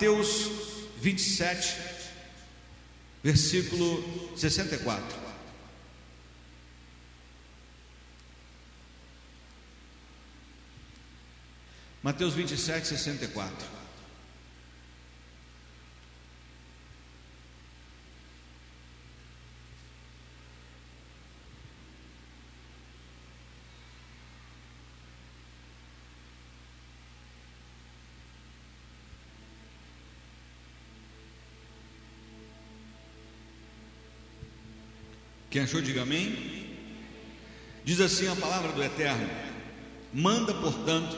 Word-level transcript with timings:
Mateus 0.00 0.50
27, 1.02 1.76
versículo 3.22 4.02
64. 4.34 5.04
Mateus 12.02 12.32
27, 12.34 12.86
64. 12.86 13.79
Quem 35.50 35.62
achou, 35.62 35.82
diga 35.82 36.02
amém. 36.02 36.32
Diz 37.84 38.00
assim 38.00 38.28
a 38.28 38.36
palavra 38.36 38.70
do 38.70 38.82
Eterno: 38.84 39.28
Manda, 40.14 40.54
portanto, 40.54 41.16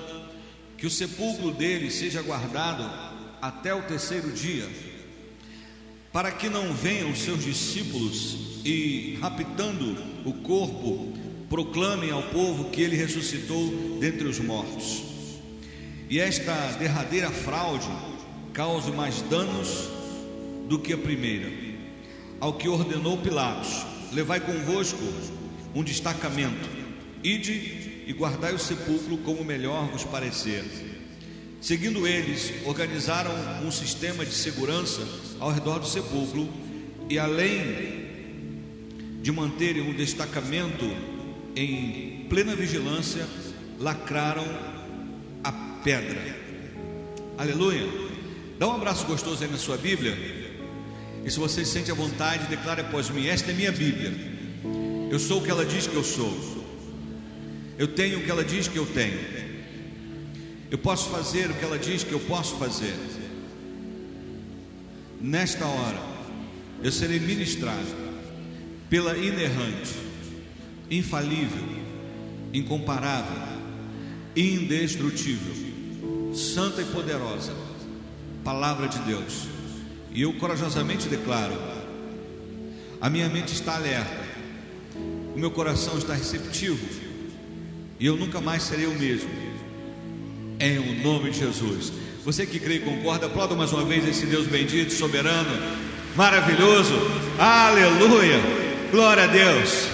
que 0.78 0.86
o 0.86 0.90
sepulcro 0.90 1.50
dele 1.50 1.90
seja 1.90 2.22
guardado 2.22 2.90
até 3.42 3.74
o 3.74 3.82
terceiro 3.82 4.32
dia, 4.32 4.66
para 6.10 6.32
que 6.32 6.48
não 6.48 6.72
venham 6.72 7.10
os 7.10 7.18
seus 7.18 7.44
discípulos 7.44 8.62
e, 8.64 9.18
raptando 9.20 9.98
o 10.24 10.32
corpo, 10.32 11.12
proclamem 11.50 12.10
ao 12.10 12.22
povo 12.22 12.70
que 12.70 12.80
ele 12.80 12.96
ressuscitou 12.96 13.98
dentre 14.00 14.26
os 14.26 14.38
mortos. 14.38 15.02
E 16.08 16.18
esta 16.18 16.54
derradeira 16.78 17.30
fraude 17.30 17.90
cause 18.54 18.90
mais 18.90 19.20
danos 19.22 19.90
do 20.68 20.78
que 20.78 20.94
a 20.94 20.98
primeira. 20.98 21.50
Ao 22.40 22.54
que 22.54 22.68
ordenou 22.68 23.18
Pilatos, 23.18 23.91
levai 24.12 24.40
convosco 24.40 25.02
um 25.74 25.82
destacamento, 25.82 26.68
ide 27.22 28.04
e 28.06 28.12
guardai 28.12 28.54
o 28.54 28.58
sepulcro 28.58 29.16
como 29.18 29.44
melhor 29.44 29.88
vos 29.90 30.04
parecer. 30.04 30.64
Seguindo 31.60 32.06
eles, 32.06 32.52
organizaram 32.66 33.32
um 33.64 33.70
sistema 33.70 34.26
de 34.26 34.34
segurança 34.34 35.00
ao 35.38 35.50
redor 35.52 35.78
do 35.78 35.86
sepulcro 35.86 36.48
e, 37.08 37.18
além 37.18 38.02
de 39.22 39.30
manterem 39.30 39.82
um 39.82 39.94
destacamento 39.94 40.84
em 41.54 42.26
plena 42.28 42.56
vigilância, 42.56 43.26
lacraram 43.78 44.44
a 45.44 45.52
pedra. 45.84 46.36
Aleluia! 47.38 47.86
Dá 48.58 48.66
um 48.68 48.74
abraço 48.74 49.06
gostoso 49.06 49.42
aí 49.42 49.50
na 49.50 49.58
sua 49.58 49.76
Bíblia. 49.76 50.41
E 51.24 51.30
se 51.30 51.38
você 51.38 51.64
se 51.64 51.70
sente 51.70 51.90
à 51.90 51.94
vontade, 51.94 52.48
declare 52.48 52.80
após 52.80 53.10
mim: 53.10 53.26
Esta 53.26 53.50
é 53.50 53.54
minha 53.54 53.72
Bíblia. 53.72 54.12
Eu 55.10 55.18
sou 55.18 55.40
o 55.40 55.44
que 55.44 55.50
ela 55.50 55.64
diz 55.64 55.86
que 55.86 55.94
eu 55.94 56.04
sou. 56.04 56.62
Eu 57.78 57.88
tenho 57.88 58.18
o 58.18 58.24
que 58.24 58.30
ela 58.30 58.44
diz 58.44 58.68
que 58.68 58.76
eu 58.76 58.86
tenho. 58.86 59.20
Eu 60.70 60.78
posso 60.78 61.10
fazer 61.10 61.50
o 61.50 61.54
que 61.54 61.64
ela 61.64 61.78
diz 61.78 62.02
que 62.02 62.12
eu 62.12 62.20
posso 62.20 62.56
fazer. 62.56 62.94
Nesta 65.20 65.66
hora, 65.66 66.00
eu 66.82 66.90
serei 66.90 67.20
ministrado 67.20 68.02
pela 68.88 69.16
inerrante, 69.16 69.94
infalível, 70.90 71.64
incomparável, 72.52 73.36
indestrutível, 74.34 76.34
santa 76.34 76.82
e 76.82 76.84
poderosa 76.86 77.54
Palavra 78.44 78.88
de 78.88 78.98
Deus 79.00 79.51
e 80.14 80.22
eu 80.22 80.32
corajosamente 80.34 81.08
declaro: 81.08 81.54
a 83.00 83.08
minha 83.08 83.28
mente 83.28 83.52
está 83.52 83.76
alerta, 83.76 84.22
o 85.34 85.38
meu 85.38 85.50
coração 85.50 85.96
está 85.98 86.14
receptivo, 86.14 86.86
e 87.98 88.06
eu 88.06 88.16
nunca 88.16 88.40
mais 88.40 88.62
serei 88.62 88.86
o 88.86 88.94
mesmo. 88.94 89.30
Em 90.60 90.78
o 90.78 91.02
nome 91.02 91.30
de 91.30 91.40
Jesus. 91.40 91.92
Você 92.24 92.46
que 92.46 92.60
crê 92.60 92.76
e 92.76 92.80
concorda, 92.80 93.26
aplauda 93.26 93.56
mais 93.56 93.72
uma 93.72 93.84
vez 93.84 94.06
esse 94.06 94.26
Deus 94.26 94.46
bendito, 94.46 94.92
soberano, 94.92 95.50
maravilhoso. 96.14 96.94
Aleluia! 97.36 98.40
Glória 98.92 99.24
a 99.24 99.26
Deus. 99.26 99.88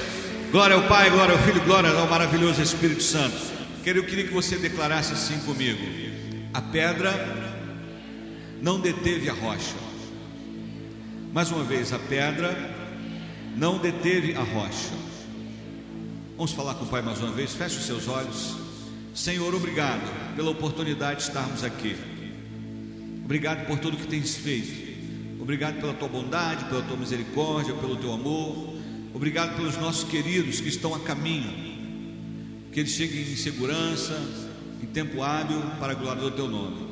Glória 0.50 0.76
ao 0.76 0.82
Pai, 0.82 1.08
glória 1.08 1.34
ao 1.34 1.42
Filho, 1.42 1.62
glória 1.62 1.88
ao 1.90 2.06
maravilhoso 2.06 2.60
Espírito 2.60 3.02
Santo. 3.02 3.36
Eu 3.86 4.04
queria 4.04 4.24
que 4.24 4.34
você 4.34 4.56
declarasse 4.56 5.14
assim 5.14 5.38
comigo: 5.38 5.80
a 6.52 6.60
pedra 6.60 7.14
não 8.60 8.78
deteve 8.78 9.30
a 9.30 9.32
rocha 9.32 9.88
mais 11.32 11.50
uma 11.50 11.62
vez, 11.62 11.92
a 11.92 11.98
pedra 11.98 12.56
não 13.56 13.78
deteve 13.78 14.34
a 14.34 14.42
rocha. 14.42 14.94
Vamos 16.36 16.52
falar 16.52 16.74
com 16.74 16.84
o 16.84 16.88
Pai 16.88 17.02
mais 17.02 17.20
uma 17.20 17.32
vez? 17.32 17.54
Feche 17.54 17.76
os 17.76 17.84
seus 17.84 18.08
olhos. 18.08 18.56
Senhor, 19.14 19.52
obrigado 19.54 20.36
pela 20.36 20.50
oportunidade 20.50 21.20
de 21.20 21.26
estarmos 21.26 21.64
aqui. 21.64 21.96
Obrigado 23.24 23.66
por 23.66 23.78
tudo 23.78 23.96
que 23.96 24.06
tens 24.06 24.36
feito. 24.36 24.88
Obrigado 25.40 25.80
pela 25.80 25.92
tua 25.92 26.08
bondade, 26.08 26.64
pela 26.66 26.82
tua 26.82 26.96
misericórdia, 26.96 27.74
pelo 27.74 27.96
teu 27.96 28.12
amor. 28.12 28.74
Obrigado 29.12 29.56
pelos 29.56 29.76
nossos 29.76 30.08
queridos 30.08 30.60
que 30.60 30.68
estão 30.68 30.94
a 30.94 31.00
caminho. 31.00 31.50
Que 32.72 32.80
eles 32.80 32.92
cheguem 32.92 33.20
em 33.20 33.36
segurança, 33.36 34.16
em 34.82 34.86
tempo 34.86 35.22
hábil, 35.22 35.60
para 35.80 35.92
a 35.92 35.94
glória 35.94 36.22
do 36.22 36.30
teu 36.30 36.48
nome. 36.48 36.88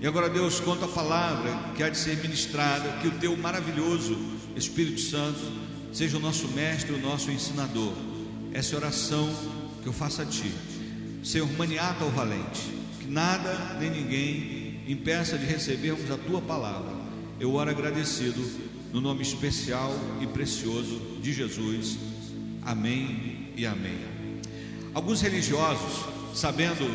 E 0.00 0.06
agora, 0.06 0.30
Deus, 0.30 0.60
conta 0.60 0.84
a 0.84 0.88
palavra 0.88 1.50
que 1.74 1.82
há 1.82 1.88
de 1.88 1.98
ser 1.98 2.16
ministrada, 2.18 2.98
que 3.00 3.08
o 3.08 3.18
teu 3.18 3.36
maravilhoso 3.36 4.16
Espírito 4.54 5.00
Santo 5.00 5.40
seja 5.92 6.16
o 6.16 6.20
nosso 6.20 6.46
mestre, 6.48 6.92
o 6.92 7.00
nosso 7.00 7.30
ensinador. 7.30 7.92
Essa 8.52 8.74
é 8.74 8.78
oração 8.78 9.28
que 9.82 9.88
eu 9.88 9.92
faço 9.92 10.22
a 10.22 10.26
ti, 10.26 10.52
Senhor, 11.22 11.48
maniata 11.58 12.04
o 12.04 12.10
valente, 12.10 12.62
que 13.00 13.06
nada 13.08 13.76
nem 13.80 13.90
ninguém 13.90 14.82
impeça 14.86 15.36
de 15.36 15.44
recebermos 15.44 16.10
a 16.10 16.16
tua 16.16 16.40
palavra. 16.40 16.92
Eu 17.40 17.54
oro 17.54 17.70
agradecido 17.70 18.40
no 18.92 19.00
nome 19.00 19.22
especial 19.22 19.92
e 20.20 20.26
precioso 20.26 21.00
de 21.20 21.32
Jesus. 21.32 21.98
Amém 22.62 23.52
e 23.56 23.66
amém. 23.66 23.98
Alguns 24.94 25.20
religiosos, 25.20 26.04
sabendo 26.34 26.88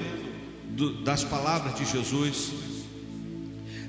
do, 0.69 1.03
das 1.03 1.23
palavras 1.23 1.75
de 1.75 1.85
Jesus, 1.85 2.51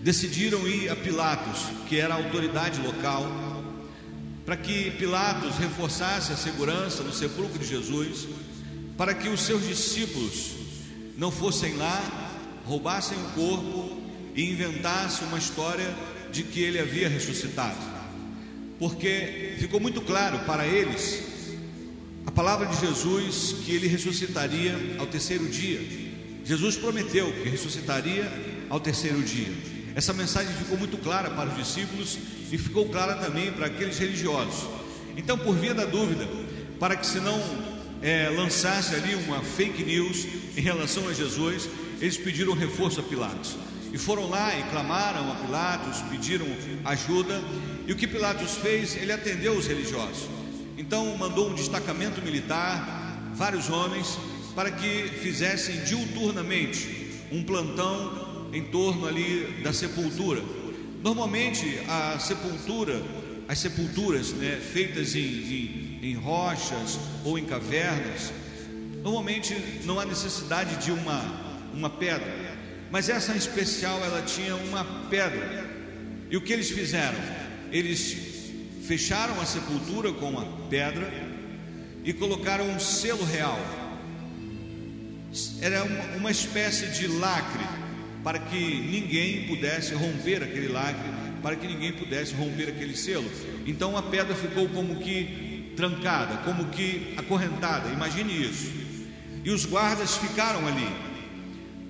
decidiram 0.05 0.69
ir 0.69 0.91
a 0.91 0.95
Pilatos, 0.95 1.63
que 1.89 1.99
era 1.99 2.13
a 2.13 2.19
autoridade 2.19 2.79
local, 2.83 3.27
para 4.45 4.55
que 4.55 4.91
Pilatos 4.99 5.57
reforçasse 5.57 6.31
a 6.31 6.37
segurança 6.37 7.03
no 7.03 7.11
sepulcro 7.11 7.59
de 7.59 7.67
Jesus, 7.67 8.29
para 8.99 9.15
que 9.15 9.31
os 9.31 9.41
seus 9.41 9.67
discípulos 9.67 10.57
não 11.17 11.31
fossem 11.31 11.77
lá, 11.77 12.03
roubassem 12.67 13.17
o 13.17 13.31
corpo 13.31 13.97
e 14.35 14.51
inventassem 14.51 15.27
uma 15.27 15.39
história 15.39 15.97
de 16.31 16.43
que 16.43 16.61
ele 16.61 16.79
havia 16.79 17.09
ressuscitado. 17.09 17.79
Porque 18.79 19.57
ficou 19.59 19.81
muito 19.81 20.03
claro 20.03 20.41
para 20.41 20.67
eles 20.67 21.23
a 22.27 22.31
palavra 22.31 22.67
de 22.67 22.79
Jesus 22.79 23.57
que 23.65 23.73
ele 23.73 23.87
ressuscitaria 23.87 24.75
ao 24.99 25.07
terceiro 25.07 25.49
dia. 25.49 25.81
Jesus 26.45 26.77
prometeu 26.77 27.33
que 27.33 27.49
ressuscitaria 27.49 28.31
ao 28.69 28.79
terceiro 28.79 29.23
dia. 29.23 29.74
Essa 29.95 30.13
mensagem 30.13 30.53
ficou 30.55 30.77
muito 30.77 30.99
clara 30.99 31.31
para 31.31 31.51
os 31.51 31.57
discípulos 31.57 32.19
e 32.51 32.59
ficou 32.59 32.89
clara 32.89 33.15
também 33.15 33.53
para 33.53 33.67
aqueles 33.67 33.99
religiosos. 33.99 34.69
Então, 35.17 35.39
por 35.39 35.55
via 35.55 35.73
da 35.73 35.85
dúvida, 35.85 36.27
para 36.81 36.97
que 36.97 37.07
se 37.07 37.21
não 37.21 37.41
é, 38.03 38.29
lançasse 38.29 38.95
ali 38.95 39.15
uma 39.15 39.41
fake 39.41 39.85
news 39.85 40.27
em 40.57 40.61
relação 40.61 41.09
a 41.09 41.13
Jesus, 41.13 41.69
eles 42.01 42.17
pediram 42.17 42.53
reforço 42.53 43.01
a 43.01 43.03
Pilatos. 43.03 43.57
E 43.93 43.99
foram 43.99 44.29
lá 44.29 44.59
e 44.59 44.63
clamaram 44.65 45.31
a 45.31 45.37
Pilatos, 45.37 46.03
pediram 46.11 46.47
ajuda. 46.85 47.41
E 47.87 47.93
o 47.93 47.97
que 47.97 48.09
Pilatos 48.09 48.57
fez? 48.57 48.97
Ele 48.97 49.13
atendeu 49.13 49.57
os 49.57 49.69
religiosos. 49.69 50.29
Então 50.77 51.17
mandou 51.17 51.51
um 51.51 51.55
destacamento 51.55 52.21
militar, 52.21 53.31
vários 53.35 53.71
homens, 53.71 54.19
para 54.55 54.73
que 54.73 55.09
fizessem 55.23 55.85
diuturnamente 55.85 57.23
um 57.31 57.45
plantão 57.45 58.24
em 58.55 58.63
torno 58.63 59.07
ali 59.07 59.61
da 59.63 59.73
sepultura. 59.73 60.43
Normalmente 61.03 61.81
a 61.89 62.19
sepultura, 62.19 63.03
as 63.49 63.59
sepulturas 63.59 64.33
né, 64.33 64.61
feitas 64.73 65.15
em, 65.17 65.21
em, 65.21 65.99
em 66.03 66.15
rochas 66.15 66.99
ou 67.25 67.37
em 67.37 67.45
cavernas, 67.45 68.33
normalmente 69.03 69.55
não 69.85 69.99
há 69.99 70.07
necessidade 70.07 70.83
de 70.83 70.93
uma, 70.93 71.21
uma 71.75 71.91
pedra, 71.91 72.33
mas 72.91 73.09
essa 73.09 73.35
em 73.35 73.37
especial 73.37 74.03
ela 74.05 74.23
tinha 74.23 74.55
uma 74.55 74.85
pedra. 75.11 75.69
E 76.31 76.37
o 76.37 76.41
que 76.41 76.53
eles 76.53 76.71
fizeram? 76.71 77.19
Eles 77.71 78.17
fecharam 78.87 79.41
a 79.41 79.45
sepultura 79.45 80.13
com 80.13 80.31
uma 80.31 80.47
pedra 80.69 81.13
e 82.05 82.13
colocaram 82.13 82.69
um 82.69 82.79
selo 82.79 83.25
real. 83.25 83.59
Era 85.61 85.83
uma, 85.83 86.17
uma 86.17 86.31
espécie 86.31 86.87
de 86.87 87.09
lacre 87.09 87.84
para 88.25 88.39
que 88.39 88.57
ninguém 88.57 89.47
pudesse 89.47 89.95
romper 89.95 90.43
aquele 90.43 90.69
lacre, 90.69 91.11
para 91.43 91.55
que 91.55 91.67
ninguém 91.67 91.93
pudesse 91.93 92.35
romper 92.35 92.71
aquele 92.71 92.97
selo. 92.97 93.31
Então 93.67 93.97
a 93.99 94.03
pedra 94.03 94.35
ficou 94.35 94.67
como 94.71 94.97
que 94.97 95.73
trancada, 95.77 96.39
como 96.39 96.71
que 96.71 97.13
acorrentada. 97.19 97.91
Imagine 97.91 98.33
isso. 98.49 98.73
E 99.45 99.51
os 99.51 99.67
guardas 99.67 100.17
ficaram 100.17 100.67
ali 100.67 100.89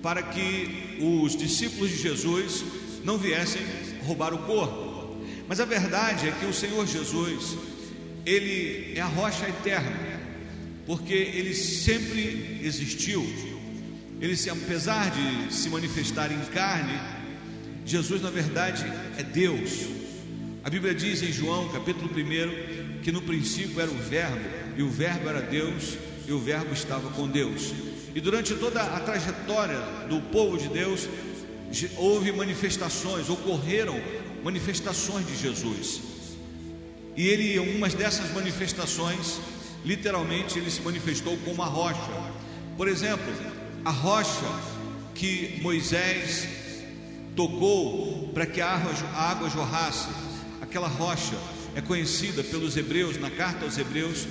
para 0.01 0.21
que 0.21 0.97
os 0.99 1.37
discípulos 1.37 1.89
de 1.89 1.97
Jesus 1.97 2.65
não 3.05 3.17
viessem 3.17 3.61
roubar 4.05 4.33
o 4.33 4.39
corpo. 4.39 5.15
Mas 5.47 5.61
a 5.61 5.65
verdade 5.65 6.27
é 6.27 6.31
que 6.31 6.45
o 6.45 6.53
Senhor 6.53 6.85
Jesus, 6.85 7.57
ele 8.25 8.93
é 8.93 8.99
a 8.99 9.05
rocha 9.05 9.47
eterna, 9.47 10.19
porque 10.85 11.13
ele 11.13 11.53
sempre 11.53 12.59
existiu. 12.61 13.25
Ele, 14.19 14.35
apesar 14.49 15.11
de 15.11 15.53
se 15.53 15.69
manifestar 15.69 16.31
em 16.31 16.39
carne, 16.53 16.97
Jesus 17.85 18.21
na 18.21 18.29
verdade 18.29 18.85
é 19.17 19.23
Deus. 19.23 19.87
A 20.63 20.69
Bíblia 20.69 20.95
diz 20.95 21.21
em 21.21 21.31
João, 21.31 21.69
capítulo 21.69 22.09
1, 22.09 23.01
que 23.01 23.11
no 23.11 23.21
princípio 23.21 23.79
era 23.79 23.91
o 23.91 23.97
Verbo, 23.97 24.49
e 24.75 24.81
o 24.81 24.89
Verbo 24.89 25.29
era 25.29 25.41
Deus, 25.41 25.97
e 26.27 26.31
o 26.31 26.39
Verbo 26.39 26.73
estava 26.73 27.09
com 27.11 27.27
Deus. 27.27 27.73
E 28.15 28.21
durante 28.21 28.55
toda 28.55 28.81
a 28.81 28.99
trajetória 29.01 29.79
do 30.09 30.21
povo 30.31 30.57
de 30.57 30.69
Deus, 30.69 31.07
houve 31.97 32.31
manifestações, 32.31 33.29
ocorreram 33.29 33.99
manifestações 34.43 35.27
de 35.27 35.35
Jesus. 35.35 36.01
E 37.15 37.27
ele, 37.27 37.59
em 37.59 37.79
dessas 37.95 38.33
manifestações, 38.33 39.39
literalmente 39.83 40.57
ele 40.57 40.71
se 40.71 40.81
manifestou 40.81 41.37
como 41.37 41.55
uma 41.55 41.65
rocha. 41.65 41.99
Por 42.75 42.87
exemplo, 42.87 43.33
a 43.85 43.91
rocha 43.91 44.51
que 45.13 45.59
Moisés 45.61 46.47
tocou 47.35 48.29
para 48.33 48.47
que 48.47 48.59
a 48.59 48.67
água 49.13 49.47
jorrasse, 49.47 50.09
aquela 50.59 50.87
rocha 50.87 51.37
é 51.75 51.81
conhecida 51.81 52.43
pelos 52.43 52.75
hebreus, 52.75 53.19
na 53.19 53.29
carta 53.29 53.63
aos 53.63 53.77
hebreus, 53.77 54.27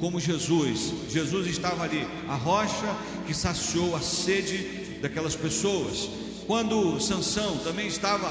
como 0.00 0.18
Jesus. 0.18 0.94
Jesus 1.10 1.46
estava 1.46 1.84
ali, 1.84 2.06
a 2.26 2.34
rocha 2.34 2.96
que 3.26 3.34
saciou 3.34 3.94
a 3.94 4.00
sede 4.00 5.00
daquelas 5.02 5.36
pessoas. 5.36 6.08
Quando 6.46 6.98
Sansão 6.98 7.58
também 7.58 7.86
estava 7.86 8.30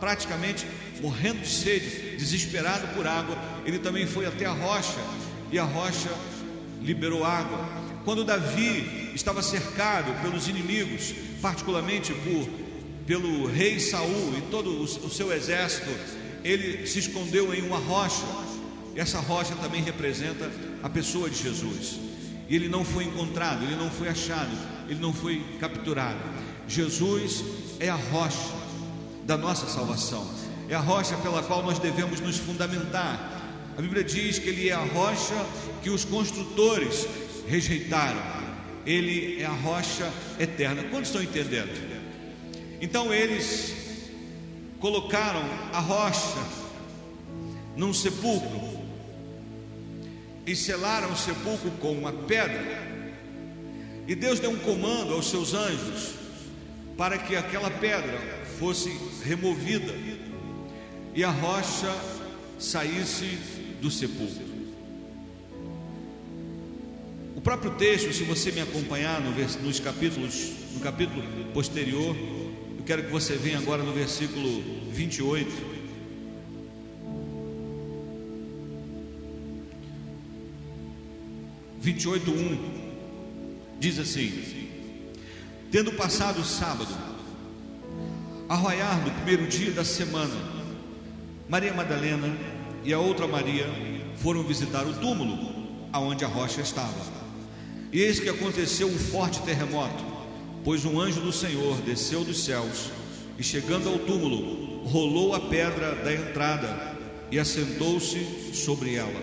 praticamente 0.00 0.66
morrendo 1.00 1.42
de 1.42 1.48
sede, 1.48 2.16
desesperado 2.16 2.88
por 2.94 3.06
água, 3.06 3.38
ele 3.64 3.78
também 3.78 4.04
foi 4.04 4.26
até 4.26 4.46
a 4.46 4.52
rocha 4.52 4.98
e 5.52 5.58
a 5.60 5.64
rocha 5.64 6.10
liberou 6.82 7.24
água. 7.24 7.87
Quando 8.04 8.24
Davi 8.24 9.10
estava 9.14 9.42
cercado 9.42 10.12
pelos 10.22 10.48
inimigos, 10.48 11.14
particularmente 11.40 12.12
por 12.12 12.48
pelo 13.08 13.46
rei 13.46 13.80
Saul 13.80 14.34
e 14.36 14.42
todo 14.50 14.68
o, 14.68 14.82
o 14.82 15.10
seu 15.10 15.32
exército, 15.32 15.88
ele 16.44 16.86
se 16.86 16.98
escondeu 16.98 17.54
em 17.54 17.62
uma 17.62 17.78
rocha. 17.78 18.26
Essa 18.94 19.18
rocha 19.18 19.54
também 19.56 19.82
representa 19.82 20.50
a 20.82 20.90
pessoa 20.90 21.30
de 21.30 21.42
Jesus. 21.42 21.98
E 22.48 22.54
ele 22.54 22.68
não 22.68 22.84
foi 22.84 23.04
encontrado, 23.04 23.64
ele 23.64 23.76
não 23.76 23.90
foi 23.90 24.08
achado, 24.08 24.50
ele 24.88 25.00
não 25.00 25.14
foi 25.14 25.42
capturado. 25.58 26.18
Jesus 26.68 27.42
é 27.80 27.88
a 27.88 27.94
rocha 27.94 28.54
da 29.24 29.38
nossa 29.38 29.66
salvação, 29.66 30.30
é 30.68 30.74
a 30.74 30.80
rocha 30.80 31.16
pela 31.16 31.42
qual 31.42 31.62
nós 31.62 31.78
devemos 31.78 32.20
nos 32.20 32.36
fundamentar. 32.36 33.38
A 33.76 33.80
Bíblia 33.80 34.04
diz 34.04 34.38
que 34.38 34.50
ele 34.50 34.68
é 34.68 34.74
a 34.74 34.84
rocha 34.84 35.34
que 35.82 35.88
os 35.88 36.04
construtores 36.04 37.06
rejeitaram, 37.48 38.22
ele 38.86 39.40
é 39.40 39.46
a 39.46 39.50
rocha 39.52 40.10
eterna. 40.38 40.84
Quantos 40.84 41.08
estão 41.08 41.22
entendendo? 41.22 41.70
Então 42.80 43.12
eles 43.12 43.74
colocaram 44.78 45.42
a 45.72 45.80
rocha 45.80 46.38
num 47.76 47.92
sepulcro 47.92 48.78
e 50.46 50.54
selaram 50.54 51.12
o 51.12 51.16
sepulcro 51.16 51.70
com 51.72 51.92
uma 51.92 52.12
pedra. 52.12 52.86
E 54.06 54.14
Deus 54.14 54.40
deu 54.40 54.50
um 54.50 54.58
comando 54.58 55.12
aos 55.12 55.28
seus 55.28 55.52
anjos 55.52 56.14
para 56.96 57.18
que 57.18 57.36
aquela 57.36 57.70
pedra 57.70 58.18
fosse 58.58 58.90
removida 59.24 59.92
e 61.14 61.22
a 61.22 61.30
rocha 61.30 61.94
saísse 62.58 63.38
do 63.80 63.90
sepulcro. 63.90 64.47
O 67.38 67.40
próprio 67.40 67.70
texto, 67.76 68.12
se 68.12 68.24
você 68.24 68.50
me 68.50 68.60
acompanhar 68.60 69.20
no, 69.20 69.30
nos 69.30 69.78
capítulos, 69.78 70.54
no 70.74 70.80
capítulo 70.80 71.22
posterior, 71.54 72.16
eu 72.76 72.84
quero 72.84 73.04
que 73.04 73.12
você 73.12 73.36
venha 73.36 73.58
agora 73.58 73.80
no 73.84 73.92
versículo 73.92 74.60
28. 74.90 75.48
Vinte 81.78 82.02
e 82.02 82.08
oito 82.08 82.28
um 82.32 82.58
diz 83.78 84.00
assim: 84.00 84.68
Tendo 85.70 85.92
passado 85.92 86.40
o 86.40 86.44
sábado, 86.44 86.92
arroiar 88.48 89.00
do 89.04 89.12
primeiro 89.12 89.46
dia 89.46 89.70
da 89.70 89.84
semana, 89.84 90.34
Maria 91.48 91.72
Madalena 91.72 92.36
e 92.82 92.92
a 92.92 92.98
outra 92.98 93.28
Maria 93.28 93.66
foram 94.16 94.42
visitar 94.42 94.84
o 94.84 94.94
túmulo 94.94 95.88
aonde 95.92 96.24
a 96.24 96.28
rocha 96.28 96.62
estava. 96.62 97.27
E 97.90 98.00
eis 98.02 98.20
que 98.20 98.28
aconteceu 98.28 98.86
um 98.86 98.98
forte 98.98 99.40
terremoto, 99.42 100.04
pois 100.62 100.84
um 100.84 101.00
anjo 101.00 101.20
do 101.20 101.32
Senhor 101.32 101.76
desceu 101.80 102.22
dos 102.22 102.44
céus 102.44 102.90
e, 103.38 103.42
chegando 103.42 103.88
ao 103.88 103.98
túmulo, 103.98 104.84
rolou 104.84 105.34
a 105.34 105.40
pedra 105.40 105.94
da 105.94 106.12
entrada 106.12 106.98
e 107.30 107.38
assentou-se 107.38 108.52
sobre 108.52 108.94
ela. 108.94 109.20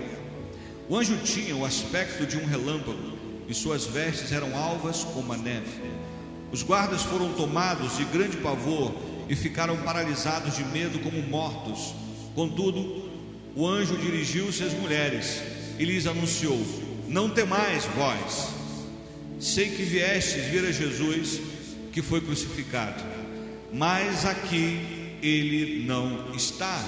O 0.90 0.96
anjo 0.96 1.18
tinha 1.24 1.56
o 1.56 1.66
aspecto 1.66 2.26
de 2.26 2.38
um 2.38 2.46
relâmpago 2.46 3.16
e 3.48 3.54
suas 3.54 3.86
vestes 3.86 4.32
eram 4.32 4.56
alvas 4.58 5.04
como 5.04 5.32
a 5.34 5.38
neve. 5.38 5.82
Os 6.52 6.64
guardas 6.64 7.04
foram 7.04 7.34
tomados 7.34 7.98
de 7.98 8.06
grande 8.06 8.38
pavor 8.38 8.94
e 9.30 9.36
ficaram 9.36 9.78
paralisados 9.78 10.56
de 10.56 10.64
medo 10.64 11.00
como 11.00 11.22
mortos. 11.22 11.94
Contudo, 12.34 13.10
o 13.56 13.68
anjo 13.68 13.98
dirigiu-se 13.98 14.64
às 14.64 14.74
mulheres 14.74 15.42
e 15.78 15.86
lhes 15.86 16.08
anunciou: 16.08 16.60
Não 17.08 17.30
temais 17.30 17.86
vós. 17.96 18.55
Sei 19.46 19.70
que 19.70 19.84
viestes 19.84 20.44
ver 20.46 20.66
a 20.66 20.72
Jesus 20.72 21.40
que 21.94 22.02
foi 22.02 22.20
crucificado, 22.20 23.04
mas 23.72 24.26
aqui 24.26 24.80
ele 25.22 25.86
não 25.86 26.34
está. 26.36 26.84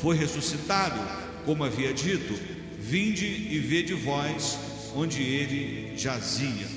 Foi 0.00 0.16
ressuscitado, 0.16 1.00
como 1.44 1.64
havia 1.64 1.92
dito. 1.92 2.38
Vinde 2.78 3.26
e 3.26 3.58
vede 3.58 3.94
vós 3.94 4.56
onde 4.94 5.22
ele 5.24 5.98
jazia. 5.98 6.68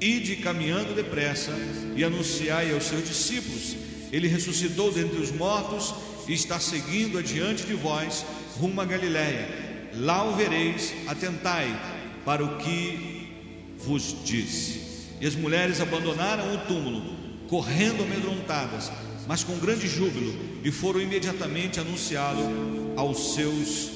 Ide 0.00 0.36
caminhando 0.36 0.94
depressa 0.94 1.50
e 1.96 2.04
anunciai 2.04 2.72
aos 2.72 2.84
seus 2.84 3.04
discípulos: 3.04 3.76
Ele 4.12 4.28
ressuscitou 4.28 4.92
dentre 4.92 5.20
os 5.20 5.32
mortos 5.32 5.92
e 6.28 6.32
está 6.32 6.60
seguindo 6.60 7.18
adiante 7.18 7.64
de 7.64 7.74
vós 7.74 8.24
rumo 8.60 8.80
a 8.80 8.84
Galiléia. 8.84 9.90
Lá 9.92 10.22
o 10.22 10.36
vereis, 10.36 10.94
atentai 11.08 11.66
para 12.24 12.44
o 12.44 12.58
que 12.58 13.15
vos 13.78 14.16
disse. 14.24 14.86
E 15.20 15.26
as 15.26 15.34
mulheres 15.34 15.80
abandonaram 15.80 16.54
o 16.54 16.58
túmulo, 16.66 17.16
correndo 17.48 18.02
amedrontadas, 18.02 18.90
mas 19.26 19.42
com 19.42 19.58
grande 19.58 19.88
júbilo, 19.88 20.34
e 20.62 20.70
foram 20.70 21.00
imediatamente 21.00 21.80
anunciá-lo 21.80 22.94
aos 22.96 23.34
seus 23.34 23.90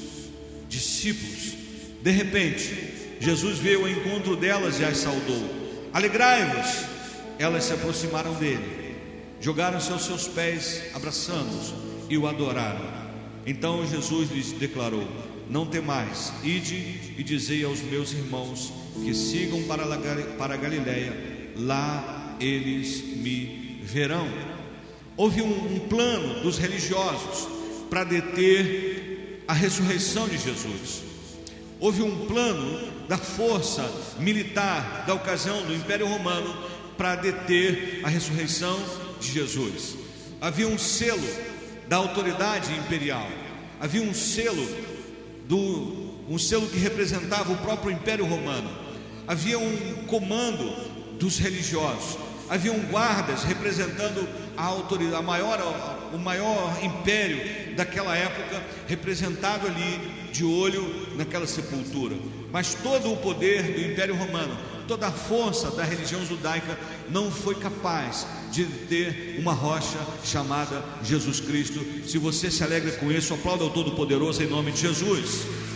discípulos. 0.69 1.55
De 2.03 2.11
repente, 2.11 3.17
Jesus 3.21 3.59
veio 3.59 3.81
ao 3.81 3.89
encontro 3.89 4.37
delas 4.37 4.81
e 4.81 4.85
as 4.85 4.99
saudou. 4.99 5.61
Alegrai-vos. 5.93 6.89
Elas 7.39 7.65
se 7.65 7.73
aproximaram 7.73 8.35
dele, 8.35 8.97
jogaram-se 9.41 9.91
aos 9.91 10.05
seus 10.05 10.29
pés, 10.29 10.83
abraçando-os 10.93 11.73
e 12.11 12.19
o 12.19 12.27
adoraram. 12.27 12.85
Então 13.47 13.87
Jesus 13.87 14.31
lhes 14.31 14.53
declarou: 14.53 15.09
Não 15.49 15.65
temais, 15.65 16.35
ide 16.45 17.15
e 17.17 17.23
dizei 17.23 17.65
aos 17.65 17.81
meus 17.81 18.13
irmãos 18.13 18.71
que 19.04 19.14
sigam 19.14 19.62
para, 19.64 19.85
para 20.38 20.57
Galiléia, 20.57 21.12
lá 21.57 22.37
eles 22.40 23.02
me 23.16 23.80
verão. 23.83 24.28
Houve 25.16 25.42
um, 25.42 25.75
um 25.75 25.78
plano 25.88 26.40
dos 26.40 26.59
religiosos 26.59 27.49
para 27.90 28.04
deter 28.04 29.45
a 29.47 29.52
ressurreição 29.52 30.28
de 30.28 30.38
Jesus. 30.38 31.02
Houve 31.78 32.02
um 32.02 32.26
plano 32.26 32.90
da 33.09 33.19
força 33.19 33.90
militar 34.19 35.04
da 35.07 35.14
ocasião 35.14 35.62
do 35.66 35.75
Império 35.75 36.07
Romano 36.07 36.54
para 36.97 37.16
deter 37.16 38.00
a 38.04 38.09
ressurreição 38.09 38.78
de 39.21 39.33
Jesus. 39.33 39.97
Havia 40.40 40.69
um 40.69 40.78
selo 40.78 41.26
da 41.88 41.97
autoridade 41.97 42.73
imperial. 42.75 43.28
Havia 43.80 44.02
um 44.02 44.14
selo 44.14 44.66
do 45.49 46.11
um 46.28 46.38
selo 46.38 46.69
que 46.69 46.78
representava 46.78 47.52
o 47.52 47.57
próprio 47.57 47.90
Império 47.90 48.25
Romano. 48.25 48.71
Havia 49.31 49.61
um 49.61 50.07
comando 50.09 50.75
dos 51.17 51.39
religiosos. 51.39 52.19
haviam 52.49 52.77
guardas 52.91 53.45
representando 53.45 54.29
a 54.57 54.65
autoridade, 54.65 55.15
a 55.15 55.23
maior, 55.23 56.11
o 56.13 56.19
maior 56.19 56.77
império 56.83 57.77
daquela 57.77 58.17
época, 58.17 58.61
representado 58.89 59.69
ali 59.69 60.01
de 60.33 60.45
olho 60.45 61.17
naquela 61.17 61.47
sepultura. 61.47 62.17
Mas 62.51 62.75
todo 62.75 63.13
o 63.13 63.19
poder 63.19 63.63
do 63.63 63.93
Império 63.93 64.17
Romano, 64.17 64.57
toda 64.89 65.07
a 65.07 65.13
força 65.13 65.71
da 65.71 65.85
religião 65.85 66.27
judaica 66.27 66.77
não 67.09 67.31
foi 67.31 67.55
capaz 67.55 68.27
de 68.51 68.65
ter 68.65 69.37
uma 69.39 69.53
rocha 69.53 69.99
chamada 70.25 70.83
Jesus 71.05 71.39
Cristo. 71.39 71.79
Se 72.05 72.19
você 72.19 72.51
se 72.51 72.65
alegra 72.65 72.91
com 72.97 73.13
isso, 73.13 73.33
aplauda 73.33 73.63
o 73.63 73.71
Todo-Poderoso 73.71 74.43
em 74.43 74.49
nome 74.49 74.73
de 74.73 74.81
Jesus. 74.81 75.70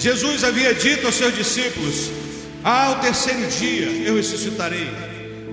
Jesus 0.00 0.44
havia 0.44 0.72
dito 0.72 1.04
aos 1.04 1.14
seus 1.14 1.36
discípulos: 1.36 2.10
ah, 2.64 2.86
ao 2.86 3.00
terceiro 3.00 3.46
dia 3.50 3.86
eu 4.08 4.16
ressuscitarei. 4.16 4.88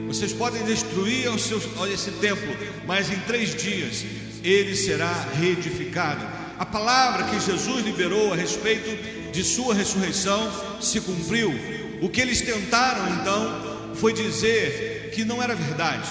Vocês 0.08 0.32
podem 0.32 0.64
destruir 0.64 1.28
ao 1.28 1.38
seu, 1.38 1.62
esse 1.94 2.12
templo, 2.12 2.56
mas 2.86 3.12
em 3.12 3.20
três 3.28 3.54
dias 3.54 4.06
ele 4.42 4.74
será 4.74 5.12
reedificado. 5.38 6.26
A 6.58 6.66
palavra 6.66 7.26
que 7.26 7.46
Jesus 7.46 7.84
liberou 7.86 8.32
a 8.32 8.38
respeito 8.38 9.34
de 9.34 9.44
sua 9.44 9.76
ressurreição 9.76 10.50
se 10.80 11.02
cumpriu. 11.02 11.54
O 12.02 12.08
que 12.08 12.22
eles 12.22 12.40
tentaram 12.40 13.06
então 13.16 13.96
foi 13.96 14.14
dizer 14.14 15.12
que 15.14 15.26
não 15.26 15.44
era 15.44 15.56
verdade. 15.56 16.08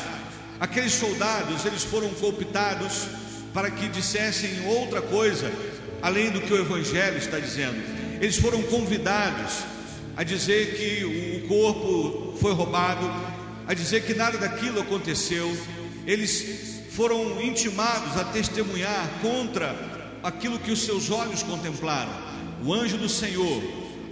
Aqueles 0.61 0.93
soldados, 0.93 1.65
eles 1.65 1.85
foram 1.85 2.11
cooptados 2.11 3.09
para 3.55 3.71
que 3.71 3.89
dissessem 3.89 4.67
outra 4.67 5.01
coisa 5.01 5.51
além 6.03 6.31
do 6.31 6.43
que 6.43 6.53
o 6.53 6.61
evangelho 6.61 7.17
está 7.17 7.39
dizendo. 7.39 7.96
Eles 8.21 8.37
foram 8.39 8.63
convidados 8.63 9.65
a 10.17 10.23
dizer 10.23 10.77
que 10.77 11.05
o 11.45 11.49
corpo 11.49 12.37
foi 12.41 12.53
roubado, 12.53 13.07
a 13.67 13.75
dizer 13.75 14.05
que 14.05 14.15
nada 14.15 14.39
daquilo 14.39 14.81
aconteceu. 14.81 15.55
Eles 16.07 16.83
foram 16.91 17.43
intimados 17.43 18.17
a 18.17 18.25
testemunhar 18.25 19.09
contra 19.21 19.75
aquilo 20.23 20.59
que 20.59 20.71
os 20.71 20.81
seus 20.81 21.11
olhos 21.11 21.43
contemplaram: 21.43 22.11
o 22.65 22.73
anjo 22.73 22.97
do 22.97 23.09
Senhor, 23.09 23.63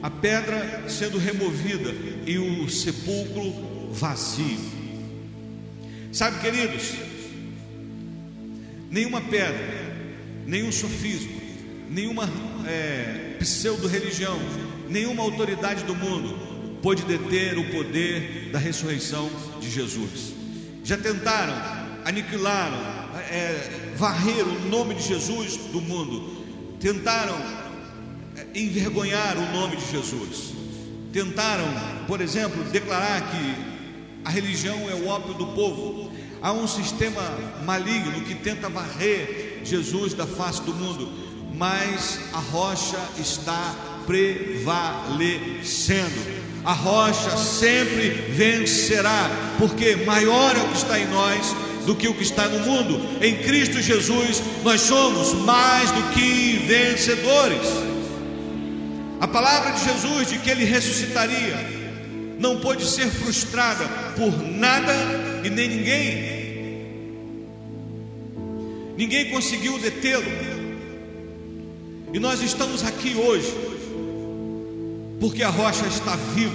a 0.03 0.11
pedra 0.11 0.85
sendo 0.89 1.17
removida 1.17 1.95
e 2.27 2.37
o 2.37 2.69
sepulcro 2.69 3.91
vazio. 3.91 4.85
Sabe, 6.13 6.41
queridos, 6.41 6.93
nenhuma 8.91 9.21
pedra, 9.23 9.97
nenhum 10.47 10.71
sofismo, 10.71 11.41
nenhuma 11.91 12.31
é, 12.67 13.24
pseudo-religião, 13.45 14.39
nenhuma 14.89 15.23
autoridade 15.23 15.85
do 15.85 15.95
mundo 15.95 16.79
pôde 16.83 17.03
deter 17.05 17.59
o 17.59 17.65
poder 17.71 18.51
da 18.51 18.59
ressurreição 18.59 19.31
de 19.61 19.71
Jesus. 19.71 20.35
Já 20.83 20.97
tentaram, 20.97 21.55
aniquilaram, 22.05 22.77
é, 23.31 23.95
varrer 23.97 24.47
o 24.47 24.69
nome 24.69 24.95
de 24.95 25.03
Jesus 25.03 25.57
do 25.73 25.81
mundo, 25.81 26.45
tentaram 26.81 27.37
é, 28.37 28.59
envergonhar 28.59 29.37
o 29.39 29.53
nome 29.53 29.77
de 29.77 29.91
Jesus, 29.91 30.53
tentaram, 31.13 31.67
por 32.07 32.21
exemplo, 32.21 32.63
declarar 32.65 33.31
que 33.31 33.75
a 34.25 34.31
religião 34.31 34.89
é 34.91 34.95
o 34.95 35.07
ópio 35.07 35.35
do 35.35 35.47
povo. 35.49 36.13
Há 36.43 36.53
um 36.53 36.67
sistema 36.67 37.23
maligno 37.65 38.23
que 38.23 38.35
tenta 38.35 38.69
varrer 38.69 39.61
Jesus 39.65 40.13
da 40.13 40.27
face 40.27 40.63
do 40.63 40.75
mundo, 40.75 41.24
mas 41.57 42.19
a 42.33 42.39
rocha 42.39 42.99
está 43.19 43.75
prevalecendo. 44.07 45.35
A 46.65 46.73
rocha 46.73 47.37
sempre 47.37 48.09
vencerá, 48.31 49.31
porque 49.59 49.97
maior 49.97 50.57
é 50.57 50.61
o 50.63 50.69
que 50.69 50.77
está 50.77 50.99
em 50.99 51.07
nós 51.09 51.55
do 51.85 51.95
que 51.95 52.09
o 52.09 52.15
que 52.15 52.23
está 52.23 52.49
no 52.49 52.61
mundo. 52.61 52.99
Em 53.23 53.37
Cristo 53.37 53.81
Jesus, 53.81 54.43
nós 54.63 54.81
somos 54.81 55.35
mais 55.35 55.91
do 55.91 56.03
que 56.15 56.65
vencedores. 56.67 57.69
A 59.21 59.29
palavra 59.29 59.73
de 59.73 59.85
Jesus 59.85 60.29
de 60.29 60.39
que 60.39 60.51
ele 60.51 60.65
ressuscitaria 60.65 61.75
não 62.39 62.61
pode 62.61 62.85
ser 62.87 63.07
frustrada 63.07 63.87
por 64.17 64.43
nada 64.43 64.93
e 65.45 65.51
nem 65.51 65.69
ninguém. 65.69 66.35
Ninguém 68.97 69.31
conseguiu 69.31 69.79
detê-lo. 69.79 70.44
E 72.15 72.21
nós 72.21 72.41
estamos 72.41 72.85
aqui 72.85 73.17
hoje 73.17 73.53
porque 75.19 75.43
a 75.43 75.49
rocha 75.49 75.85
está 75.89 76.15
viva, 76.15 76.55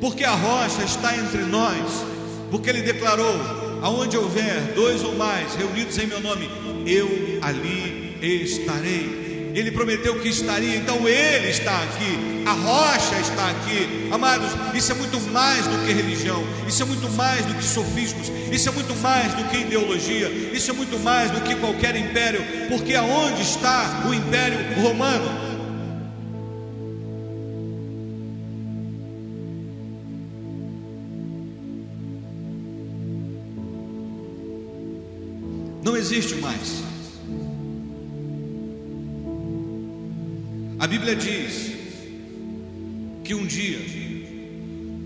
porque 0.00 0.24
a 0.24 0.32
rocha 0.32 0.82
está 0.82 1.16
entre 1.16 1.42
nós, 1.42 2.04
porque 2.50 2.68
Ele 2.68 2.82
declarou: 2.82 3.36
aonde 3.82 4.18
houver 4.18 4.74
dois 4.74 5.04
ou 5.04 5.14
mais 5.14 5.54
reunidos 5.54 5.96
em 5.98 6.08
meu 6.08 6.20
nome, 6.20 6.48
eu 6.84 7.08
ali 7.40 8.18
estarei. 8.20 9.25
Ele 9.56 9.70
prometeu 9.70 10.20
que 10.20 10.28
estaria, 10.28 10.76
então 10.76 11.08
Ele 11.08 11.48
está 11.48 11.82
aqui, 11.82 12.44
a 12.44 12.52
rocha 12.52 13.18
está 13.18 13.48
aqui. 13.48 14.06
Amados, 14.12 14.50
isso 14.74 14.92
é 14.92 14.94
muito 14.94 15.18
mais 15.32 15.66
do 15.66 15.78
que 15.86 15.94
religião, 15.94 16.44
isso 16.68 16.82
é 16.82 16.84
muito 16.84 17.08
mais 17.12 17.42
do 17.46 17.54
que 17.54 17.64
sofismos, 17.64 18.30
isso 18.52 18.68
é 18.68 18.72
muito 18.72 18.94
mais 18.96 19.32
do 19.32 19.44
que 19.44 19.56
ideologia, 19.56 20.28
isso 20.52 20.70
é 20.70 20.74
muito 20.74 20.98
mais 20.98 21.30
do 21.30 21.40
que 21.40 21.54
qualquer 21.54 21.96
império, 21.96 22.44
porque 22.68 22.94
aonde 22.94 23.40
está 23.40 24.04
o 24.06 24.12
império 24.12 24.58
romano? 24.82 25.46
não 35.82 35.96
existe 35.96 36.34
mais. 36.34 36.85
A 40.78 40.86
Bíblia 40.86 41.16
diz 41.16 41.72
que 43.24 43.34
um 43.34 43.46
dia 43.46 43.78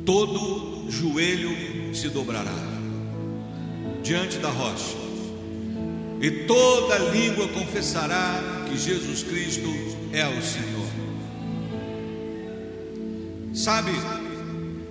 todo 0.05 0.91
joelho 0.91 1.95
se 1.95 2.09
dobrará 2.09 2.57
diante 4.03 4.39
da 4.39 4.50
rocha, 4.50 4.97
e 6.21 6.31
toda 6.47 6.99
língua 6.99 7.47
confessará 7.49 8.65
que 8.69 8.77
Jesus 8.77 9.23
Cristo 9.23 9.69
é 10.12 10.27
o 10.27 10.43
Senhor. 10.43 10.91
Sabe, 13.55 13.93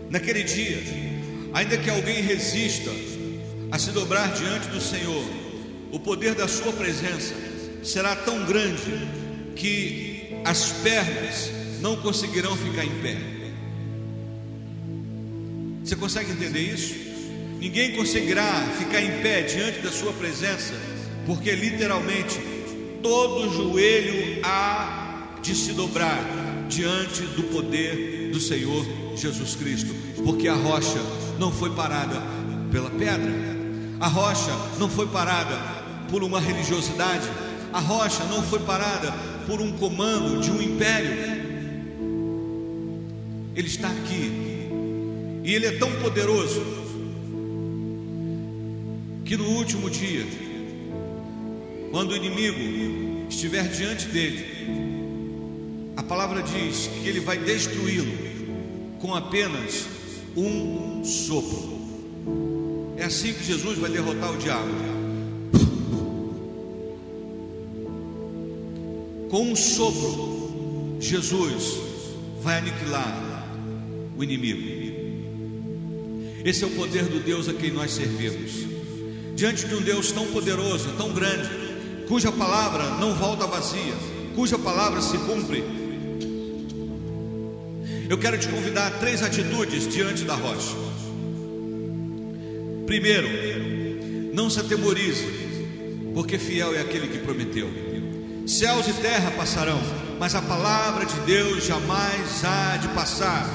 naquele 0.09 0.43
dia, 0.43 0.81
ainda 1.53 1.77
que 1.77 1.89
alguém 1.89 2.21
resista 2.21 2.91
a 3.69 3.77
se 3.77 3.91
dobrar 3.91 4.31
diante 4.31 4.69
do 4.69 4.79
Senhor, 4.79 5.25
o 5.91 5.99
poder 5.99 6.35
da 6.35 6.47
Sua 6.47 6.71
presença 6.71 7.35
será 7.83 8.15
tão 8.15 8.45
grande 8.45 9.09
que 9.57 10.18
as 10.43 10.71
pernas 10.71 11.51
não 11.81 11.95
conseguirão 11.97 12.55
ficar 12.55 12.85
em 12.85 13.01
pé. 13.01 13.17
Você 15.83 15.95
consegue 15.95 16.31
entender 16.31 16.59
isso? 16.59 16.95
Ninguém 17.59 17.95
conseguirá 17.95 18.67
ficar 18.77 19.01
em 19.01 19.21
pé 19.21 19.41
diante 19.41 19.79
da 19.79 19.91
Sua 19.91 20.13
presença, 20.13 20.73
porque 21.25 21.51
literalmente 21.51 22.39
todo 23.01 23.51
joelho 23.51 24.39
há 24.43 25.37
de 25.41 25.55
se 25.55 25.73
dobrar 25.73 26.23
diante 26.69 27.21
do 27.21 27.43
poder 27.43 28.29
do 28.31 28.39
Senhor 28.39 28.85
Jesus 29.15 29.55
Cristo, 29.55 29.93
porque 30.23 30.47
a 30.47 30.53
rocha 30.53 30.99
não 31.37 31.51
foi 31.51 31.71
parada 31.71 32.21
pela 32.71 32.89
pedra, 32.89 33.31
a 33.99 34.07
rocha 34.07 34.51
não 34.77 34.89
foi 34.89 35.07
parada 35.07 35.57
por 36.09 36.23
uma 36.23 36.39
religiosidade, 36.39 37.27
a 37.73 37.79
rocha 37.79 38.23
não 38.25 38.41
foi 38.43 38.59
parada 38.59 39.13
por 39.49 39.59
um 39.61 39.71
comando 39.71 40.39
de 40.39 40.51
um 40.51 40.61
império. 40.61 41.09
Ele 43.55 43.67
está 43.67 43.89
aqui, 43.89 44.31
e 45.43 45.55
ele 45.55 45.65
é 45.65 45.71
tão 45.71 45.91
poderoso 45.93 46.63
que 49.25 49.35
no 49.35 49.45
último 49.45 49.89
dia, 49.89 50.23
quando 51.91 52.11
o 52.11 52.15
inimigo 52.15 53.27
estiver 53.27 53.67
diante 53.67 54.05
dele, 54.07 54.45
a 55.97 56.03
palavra 56.03 56.43
diz 56.43 56.87
que 57.01 57.09
ele 57.09 57.19
vai 57.19 57.39
destruí-lo 57.39 58.29
com 58.99 59.15
apenas 59.15 59.87
um 60.37 61.03
sopro. 61.03 61.79
É 62.97 63.05
assim 63.05 63.33
que 63.33 63.43
Jesus 63.43 63.79
vai 63.79 63.89
derrotar 63.89 64.31
o 64.31 64.37
diabo. 64.37 64.98
Com 69.29 69.43
um 69.43 69.55
sopro, 69.55 70.97
Jesus 70.99 71.77
vai 72.41 72.57
aniquilar 72.57 73.47
o 74.17 74.23
inimigo. 74.23 74.79
Esse 76.43 76.63
é 76.63 76.67
o 76.67 76.71
poder 76.71 77.05
do 77.05 77.19
Deus 77.19 77.47
a 77.47 77.53
quem 77.53 77.71
nós 77.71 77.91
servimos. 77.91 78.67
Diante 79.35 79.67
de 79.67 79.75
um 79.75 79.81
Deus 79.81 80.11
tão 80.11 80.25
poderoso, 80.27 80.89
tão 80.97 81.13
grande, 81.13 81.49
cuja 82.07 82.31
palavra 82.31 82.83
não 82.97 83.13
volta 83.13 83.45
vazia, 83.45 83.93
cuja 84.35 84.57
palavra 84.57 85.01
se 85.01 85.17
cumpre. 85.19 85.63
Eu 88.09 88.17
quero 88.17 88.39
te 88.39 88.47
convidar 88.47 88.87
a 88.87 88.91
três 88.91 89.21
atitudes 89.21 89.87
diante 89.87 90.23
da 90.23 90.33
rocha. 90.33 90.75
Primeiro, 92.87 93.27
não 94.33 94.49
se 94.49 94.59
atemorize, 94.59 95.27
porque 96.15 96.39
fiel 96.39 96.73
é 96.73 96.81
aquele 96.81 97.07
que 97.07 97.19
prometeu. 97.19 97.88
Céus 98.49 98.87
e 98.87 98.93
terra 98.93 99.29
passarão, 99.37 99.79
mas 100.19 100.33
a 100.33 100.41
palavra 100.41 101.05
de 101.05 101.19
Deus 101.19 101.63
jamais 101.65 102.43
há 102.43 102.77
de 102.77 102.87
passar. 102.87 103.47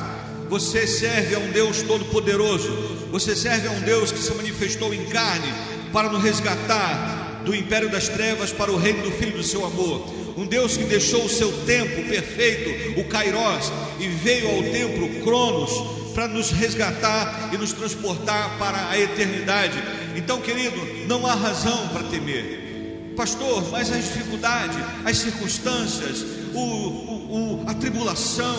Você 0.49 0.87
serve 0.87 1.35
a 1.35 1.41
um 1.41 1.51
Deus 1.51 1.83
todo-poderoso, 1.83 2.69
você 3.11 3.35
serve 3.35 3.67
a 3.67 3.73
um 3.73 3.81
Deus 3.81 4.13
que 4.13 4.21
se 4.21 4.33
manifestou 4.35 4.95
em 4.95 5.05
carne 5.07 5.53
para 5.93 6.09
nos 6.09 6.23
resgatar 6.23 7.43
do 7.45 7.53
império 7.53 7.91
das 7.91 8.09
trevas 8.09 8.53
para 8.53 8.71
o 8.71 8.77
reino 8.77 9.03
do 9.03 9.11
Filho 9.11 9.37
do 9.37 9.43
seu 9.43 9.67
amor. 9.67 10.15
Um 10.37 10.47
Deus 10.47 10.77
que 10.77 10.85
deixou 10.85 11.25
o 11.25 11.29
seu 11.29 11.51
tempo 11.65 12.09
perfeito, 12.09 13.01
o 13.01 13.05
Kairos, 13.07 13.73
e 13.99 14.07
veio 14.07 14.49
ao 14.49 14.63
templo 14.63 15.25
Cronos 15.25 15.73
para 16.15 16.29
nos 16.29 16.53
resgatar 16.53 17.51
e 17.53 17.59
nos 17.59 17.73
transportar 17.73 18.57
para 18.61 18.91
a 18.91 18.99
eternidade. 18.99 19.77
Então, 20.15 20.41
querido, 20.41 20.81
não 21.09 21.27
há 21.27 21.35
razão 21.35 21.89
para 21.89 22.05
temer. 22.05 22.64
Pastor, 23.17 23.71
mas 23.71 23.91
as 23.91 24.05
dificuldades, 24.05 24.77
as 25.05 25.19
circunstâncias, 25.19 26.25
o, 26.53 26.59
o, 26.59 27.63
o, 27.63 27.65
a 27.69 27.75
tribulação, 27.75 28.57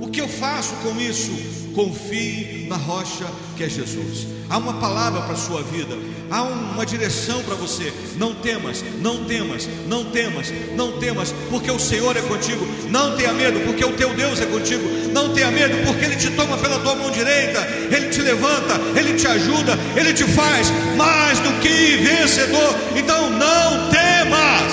o 0.00 0.08
que 0.08 0.20
eu 0.20 0.28
faço 0.28 0.74
com 0.76 1.00
isso? 1.00 1.30
Confie 1.74 2.66
na 2.68 2.76
rocha 2.76 3.26
que 3.56 3.64
é 3.64 3.68
Jesus. 3.68 4.26
Há 4.50 4.58
uma 4.58 4.74
palavra 4.74 5.22
para 5.22 5.34
a 5.34 5.36
sua 5.36 5.62
vida, 5.62 5.94
há 6.30 6.42
uma 6.42 6.84
direção 6.84 7.42
para 7.42 7.54
você. 7.54 7.92
Não 8.16 8.34
temas, 8.34 8.84
não 9.00 9.24
temas, 9.24 9.68
não 9.86 10.04
temas, 10.06 10.52
não 10.74 10.98
temas, 10.98 11.34
porque 11.50 11.70
o 11.70 11.78
Senhor 11.78 12.16
é 12.16 12.22
contigo. 12.22 12.66
Não 12.90 13.16
tenha 13.16 13.32
medo, 13.32 13.60
porque 13.60 13.84
o 13.84 13.92
teu 13.92 14.14
Deus 14.14 14.40
é 14.40 14.46
contigo. 14.46 14.84
Não 15.12 15.32
tenha 15.32 15.50
medo, 15.50 15.76
porque 15.86 16.04
Ele 16.04 16.16
te 16.16 16.30
toma 16.30 16.56
pela 16.58 16.78
tua 16.80 16.94
mão 16.94 17.10
direita, 17.10 17.60
Ele 17.90 18.08
te 18.08 18.20
levanta, 18.20 18.74
Ele 18.96 19.14
te 19.14 19.26
ajuda, 19.26 19.78
Ele 19.96 20.12
te 20.12 20.24
faz 20.24 20.70
mais 20.96 21.38
do 21.40 21.60
que 21.60 21.96
vencedor. 21.96 22.74
Então 22.96 23.30
não 23.30 23.90
temas, 23.90 24.72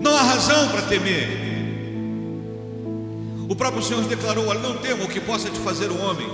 não 0.00 0.16
há 0.16 0.22
razão 0.22 0.68
para 0.68 0.82
temer. 0.82 1.48
O 3.48 3.56
próprio 3.56 3.82
Senhor 3.82 4.02
declarou: 4.04 4.46
Olha, 4.46 4.60
não 4.60 4.76
tema 4.76 5.04
o 5.04 5.08
que 5.08 5.20
possa 5.20 5.48
te 5.48 5.58
fazer 5.60 5.90
o 5.90 5.98
homem, 5.98 6.28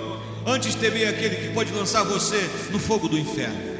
antes 0.46 0.74
temer 0.74 1.08
aquele 1.08 1.36
que 1.36 1.54
pode 1.54 1.72
lançar 1.72 2.04
você 2.04 2.38
no 2.70 2.78
fogo 2.78 3.08
do 3.08 3.18
inferno. 3.18 3.74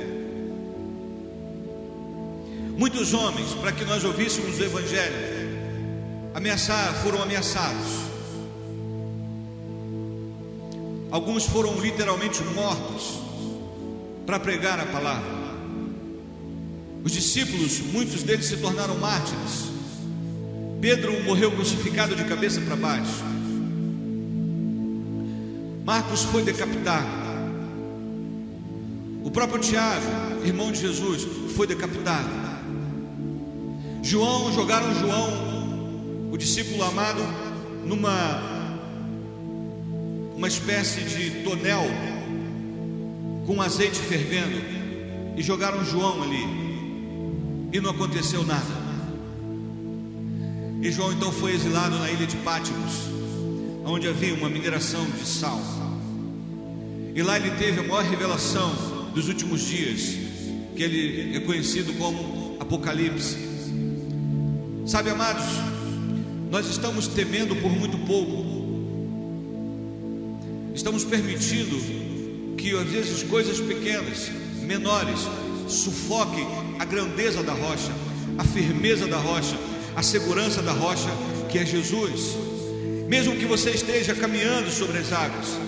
Muitos 2.76 3.14
homens, 3.14 3.54
para 3.54 3.73
que 3.73 3.85
nós 3.85 4.04
ouvíssemos 4.04 4.59
o 4.59 4.64
Evangelho, 4.64 5.14
ameaçar, 6.35 6.92
foram 7.02 7.23
ameaçados. 7.23 8.04
Alguns 11.11 11.44
foram 11.44 11.80
literalmente 11.80 12.42
mortos 12.42 13.21
para 14.26 14.40
pregar 14.40 14.80
a 14.80 14.87
palavra. 14.87 15.44
Os 17.04 17.12
discípulos, 17.12 17.78
muitos 17.92 18.23
deles 18.23 18.47
se 18.47 18.56
tornaram 18.56 18.99
mártires. 18.99 19.71
Pedro 20.80 21.23
morreu 21.23 21.52
crucificado 21.52 22.16
de 22.16 22.25
cabeça 22.25 22.61
para 22.62 22.75
baixo. 22.75 23.33
Marcos 25.84 26.22
foi 26.24 26.42
decapitado. 26.42 27.06
O 29.22 29.30
próprio 29.30 29.61
Tiago, 29.61 30.06
irmão 30.44 30.72
de 30.72 30.80
Jesus, 30.80 31.26
foi 31.54 31.66
decapitado. 31.66 32.28
João, 34.02 34.52
jogaram 34.52 34.94
João, 34.94 36.30
o 36.32 36.37
discípulo 36.37 36.82
amado, 36.85 37.20
numa 37.85 38.54
uma 40.37 40.48
espécie 40.48 41.00
de 41.02 41.42
tonel 41.42 41.85
com 43.46 43.62
azeite 43.62 44.00
fervendo 44.00 44.61
e 45.37 45.42
jogaram 45.42 45.85
João 45.85 46.22
ali 46.22 47.68
e 47.72 47.80
não 47.80 47.90
aconteceu 47.90 48.44
nada. 48.44 48.85
E 50.82 50.90
João 50.90 51.12
então 51.12 51.30
foi 51.32 51.52
exilado 51.52 51.98
na 51.98 52.11
ilha 52.11 52.26
de 52.26 52.37
Pátimos, 52.38 52.92
onde 53.85 54.09
havia 54.09 54.35
uma 54.35 54.49
mineração 54.49 55.05
de 55.11 55.27
sal. 55.27 55.61
E 57.14 57.23
lá 57.23 57.37
ele 57.37 57.51
teve 57.53 57.81
a 57.81 57.83
maior 57.83 58.05
revelação 58.05 58.75
dos 59.14 59.29
últimos 59.29 59.62
dias, 59.62 60.16
que 60.75 60.83
ele 60.83 61.37
é 61.37 61.40
conhecido 61.40 61.92
como 61.94 62.57
Apocalipse. 62.59 63.37
Sabe, 64.87 65.11
amados, 65.11 65.44
nós 66.51 66.66
estamos 66.68 67.07
temendo 67.07 67.55
por 67.57 67.70
muito 67.70 67.99
pouco. 67.99 68.55
Estamos 70.75 71.05
permitindo 71.05 71.77
que 72.57 72.77
às 72.77 72.88
vezes 72.88 73.23
coisas 73.23 73.61
pequenas, 73.61 74.31
menores, 74.62 75.20
sufoquem 75.68 76.47
a 76.79 76.85
grandeza 76.85 77.42
da 77.42 77.53
rocha, 77.53 77.92
a 78.38 78.44
firmeza 78.44 79.07
da 79.07 79.18
rocha 79.18 79.57
a 79.97 80.03
segurança 80.03 80.61
da 80.61 80.73
rocha 80.73 81.09
que 81.49 81.59
é 81.59 81.64
Jesus. 81.64 82.37
Mesmo 83.08 83.36
que 83.36 83.44
você 83.44 83.70
esteja 83.70 84.14
caminhando 84.14 84.70
sobre 84.70 84.98
as 84.98 85.12
águas, 85.12 85.58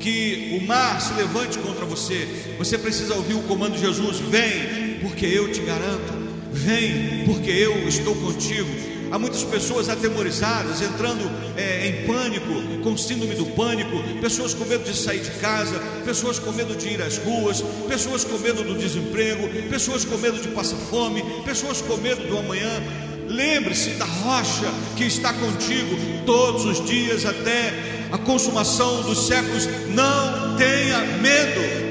que 0.00 0.58
o 0.60 0.66
mar 0.66 1.00
se 1.00 1.12
levante 1.14 1.58
contra 1.58 1.84
você, 1.84 2.26
você 2.58 2.78
precisa 2.78 3.14
ouvir 3.14 3.34
o 3.34 3.42
comando 3.42 3.74
de 3.74 3.80
Jesus: 3.80 4.18
vem, 4.18 4.98
porque 5.00 5.26
eu 5.26 5.52
te 5.52 5.60
garanto, 5.60 6.12
vem, 6.52 7.24
porque 7.26 7.50
eu 7.50 7.86
estou 7.88 8.14
contigo. 8.14 8.96
Há 9.10 9.18
muitas 9.18 9.44
pessoas 9.44 9.88
atemorizadas, 9.88 10.82
entrando 10.82 11.30
é, 11.56 11.86
em 11.86 12.06
pânico, 12.06 12.82
com 12.82 12.96
síndrome 12.96 13.36
do 13.36 13.46
pânico, 13.46 14.02
pessoas 14.20 14.52
com 14.52 14.64
medo 14.64 14.82
de 14.82 14.96
sair 14.96 15.20
de 15.20 15.30
casa, 15.38 15.78
pessoas 16.04 16.40
com 16.40 16.50
medo 16.50 16.74
de 16.74 16.88
ir 16.88 17.00
às 17.00 17.16
ruas, 17.18 17.62
pessoas 17.88 18.24
com 18.24 18.36
medo 18.38 18.64
do 18.64 18.74
desemprego, 18.74 19.48
pessoas 19.70 20.04
com 20.04 20.16
medo 20.16 20.40
de 20.40 20.48
passar 20.48 20.76
fome, 20.76 21.22
pessoas 21.44 21.80
com 21.80 21.96
medo 21.98 22.26
do 22.26 22.36
amanhã. 22.36 22.82
Lembre-se 23.28 23.90
da 23.90 24.04
rocha 24.04 24.72
que 24.96 25.04
está 25.04 25.32
contigo 25.32 25.96
todos 26.24 26.64
os 26.64 26.84
dias 26.86 27.26
até 27.26 28.06
a 28.12 28.18
consumação 28.18 29.02
dos 29.02 29.26
séculos. 29.26 29.66
Não 29.90 30.56
tenha 30.56 31.00
medo. 31.20 31.86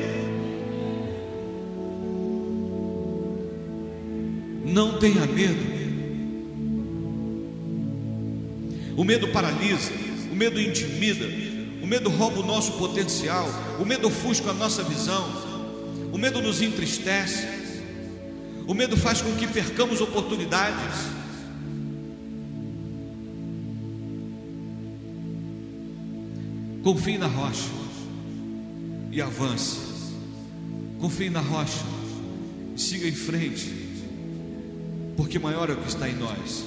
Não 4.66 4.98
tenha 5.00 5.26
medo. 5.26 5.76
O 8.98 9.04
medo 9.04 9.28
paralisa, 9.28 9.92
o 10.32 10.36
medo 10.36 10.60
intimida, 10.60 11.26
o 11.82 11.86
medo 11.86 12.10
rouba 12.10 12.40
o 12.40 12.46
nosso 12.46 12.72
potencial, 12.74 13.48
o 13.78 13.86
medo 13.86 14.08
ofusca 14.08 14.52
a 14.52 14.54
nossa 14.54 14.84
visão, 14.84 15.30
o 16.14 16.18
medo 16.18 16.42
nos 16.42 16.62
entristece, 16.62 17.46
o 18.66 18.74
medo 18.74 18.96
faz 18.96 19.22
com 19.22 19.36
que 19.36 19.48
percamos 19.48 20.00
oportunidades. 20.00 21.25
Confie 26.86 27.18
na 27.18 27.26
rocha 27.26 27.72
e 29.12 29.20
avance. 29.20 29.80
Confie 31.00 31.32
na 31.32 31.42
rocha 31.42 31.84
e 32.76 32.80
siga 32.80 33.08
em 33.08 33.12
frente, 33.12 33.74
porque 35.18 35.40
maior 35.40 35.68
é 35.72 35.74
o 35.74 35.78
que 35.78 35.88
está 35.88 36.08
em 36.08 36.14
nós 36.14 36.64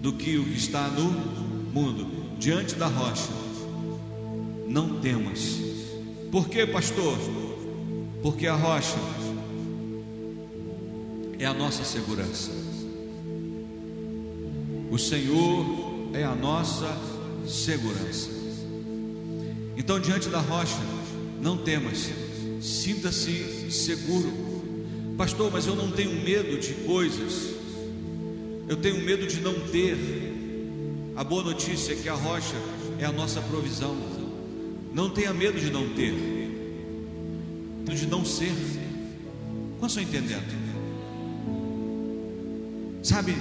do 0.00 0.14
que 0.14 0.38
o 0.38 0.44
que 0.44 0.56
está 0.56 0.88
no 0.88 1.10
mundo. 1.70 2.06
Diante 2.38 2.76
da 2.76 2.86
rocha, 2.86 3.28
não 4.66 4.98
temas. 5.00 5.58
Por 6.32 6.48
que, 6.48 6.66
pastor? 6.66 7.18
Porque 8.22 8.46
a 8.46 8.54
rocha 8.54 8.96
é 11.38 11.44
a 11.44 11.52
nossa 11.52 11.84
segurança. 11.84 12.52
O 14.90 14.96
Senhor 14.96 16.08
é 16.14 16.24
a 16.24 16.34
nossa 16.34 16.96
segurança. 17.46 18.39
Então, 19.80 19.98
diante 19.98 20.28
da 20.28 20.40
rocha, 20.40 20.76
não 21.40 21.56
temas, 21.56 22.10
sinta-se 22.60 23.70
seguro. 23.72 24.30
Pastor, 25.16 25.50
mas 25.50 25.66
eu 25.66 25.74
não 25.74 25.90
tenho 25.90 26.22
medo 26.22 26.60
de 26.60 26.74
coisas, 26.84 27.54
eu 28.68 28.76
tenho 28.76 29.02
medo 29.02 29.26
de 29.26 29.40
não 29.40 29.54
ter. 29.68 29.96
A 31.16 31.24
boa 31.24 31.42
notícia 31.42 31.94
é 31.94 31.96
que 31.96 32.10
a 32.10 32.14
rocha 32.14 32.56
é 32.98 33.06
a 33.06 33.10
nossa 33.10 33.40
provisão. 33.40 33.96
Não 34.92 35.08
tenha 35.08 35.32
medo 35.32 35.58
de 35.58 35.70
não 35.70 35.88
ter, 35.94 36.12
de 37.86 38.06
não 38.06 38.22
ser. 38.22 38.52
Quantos 39.78 39.96
estão 39.96 40.02
entendendo? 40.02 40.44
Sabe, 43.02 43.34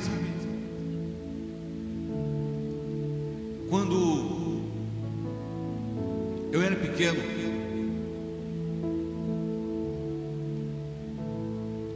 quando 3.69 4.08
pequeno. 6.99 7.23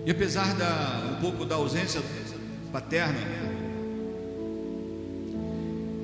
E 0.06 0.12
apesar 0.12 0.56
da 0.56 1.12
um 1.12 1.22
pouco 1.22 1.46
da 1.46 1.56
ausência 1.56 2.02
paterna, 2.72 3.20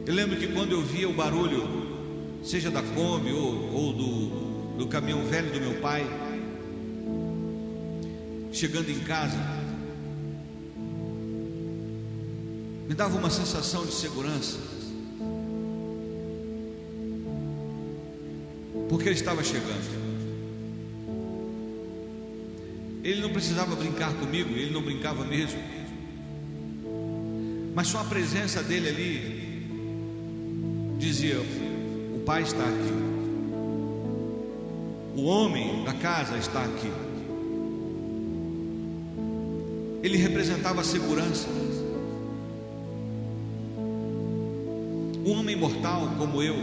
Eu 0.06 0.16
lembro 0.16 0.38
que 0.38 0.48
quando 0.48 0.72
eu 0.72 0.82
via 0.82 1.08
o 1.08 1.14
barulho, 1.14 1.62
seja 2.44 2.72
da 2.72 2.82
Kombi 2.82 3.32
ou, 3.32 3.72
ou 3.72 3.94
do, 3.94 4.78
do 4.80 4.88
caminhão 4.88 5.24
velho 5.26 5.52
do 5.54 5.60
meu 5.60 5.80
pai, 5.82 6.04
chegando 8.52 8.90
em 8.90 9.00
casa, 9.02 9.38
me 12.88 12.96
dava 12.96 13.16
uma 13.20 13.30
sensação 13.30 13.86
de 13.86 13.94
segurança, 13.94 14.58
porque 18.90 19.08
ele 19.08 19.16
estava 19.16 19.44
chegando. 19.44 20.10
Ele 23.04 23.22
não 23.22 23.30
precisava 23.30 23.76
brincar 23.76 24.14
comigo, 24.16 24.54
ele 24.56 24.72
não 24.74 24.82
brincava 24.82 25.24
mesmo, 25.24 25.60
mas 27.74 27.88
só 27.88 28.02
a 28.02 28.04
presença 28.04 28.62
dele 28.62 28.90
ali 28.90 29.40
dizia: 30.98 31.40
O 31.40 32.20
pai 32.26 32.42
está 32.42 32.64
aqui, 32.64 32.94
o 35.16 35.24
homem 35.24 35.84
da 35.86 35.94
casa 35.94 36.38
está 36.38 36.62
aqui. 36.62 36.92
Ele 40.04 40.18
representava 40.18 40.82
a 40.82 40.84
segurança. 40.84 41.48
Um 45.26 45.32
homem 45.32 45.56
mortal 45.56 46.16
como 46.18 46.42
eu, 46.42 46.56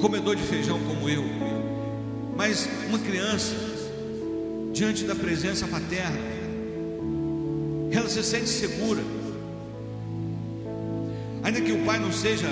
comedor 0.00 0.36
de 0.36 0.42
feijão 0.42 0.78
como 0.80 1.08
eu, 1.08 1.24
mas 2.36 2.68
uma 2.88 2.98
criança 2.98 3.54
diante 4.72 5.04
da 5.04 5.14
presença 5.14 5.66
paterna, 5.66 6.18
ela 7.90 8.08
se 8.08 8.22
sente 8.22 8.48
segura. 8.48 9.02
Ainda 11.42 11.60
que 11.60 11.72
o 11.72 11.84
pai 11.84 11.98
não 11.98 12.12
seja 12.12 12.46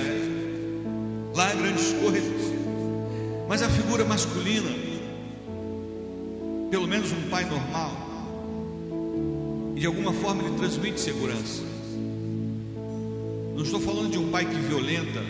lá 1.35 1.53
grandes 1.55 1.93
coisas, 1.93 2.55
mas 3.49 3.63
a 3.63 3.69
figura 3.69 4.05
masculina, 4.05 4.71
pelo 6.71 6.87
menos 6.87 7.13
um 7.13 7.29
pai 7.29 7.45
normal, 7.45 8.05
de 9.75 9.87
alguma 9.87 10.13
forma 10.13 10.43
ele 10.45 10.57
transmite 10.57 10.99
segurança. 11.01 11.63
Não 13.55 13.63
estou 13.63 13.81
falando 13.81 14.11
de 14.11 14.19
um 14.19 14.31
pai 14.31 14.47
que 14.47 14.55
violenta, 14.55 15.21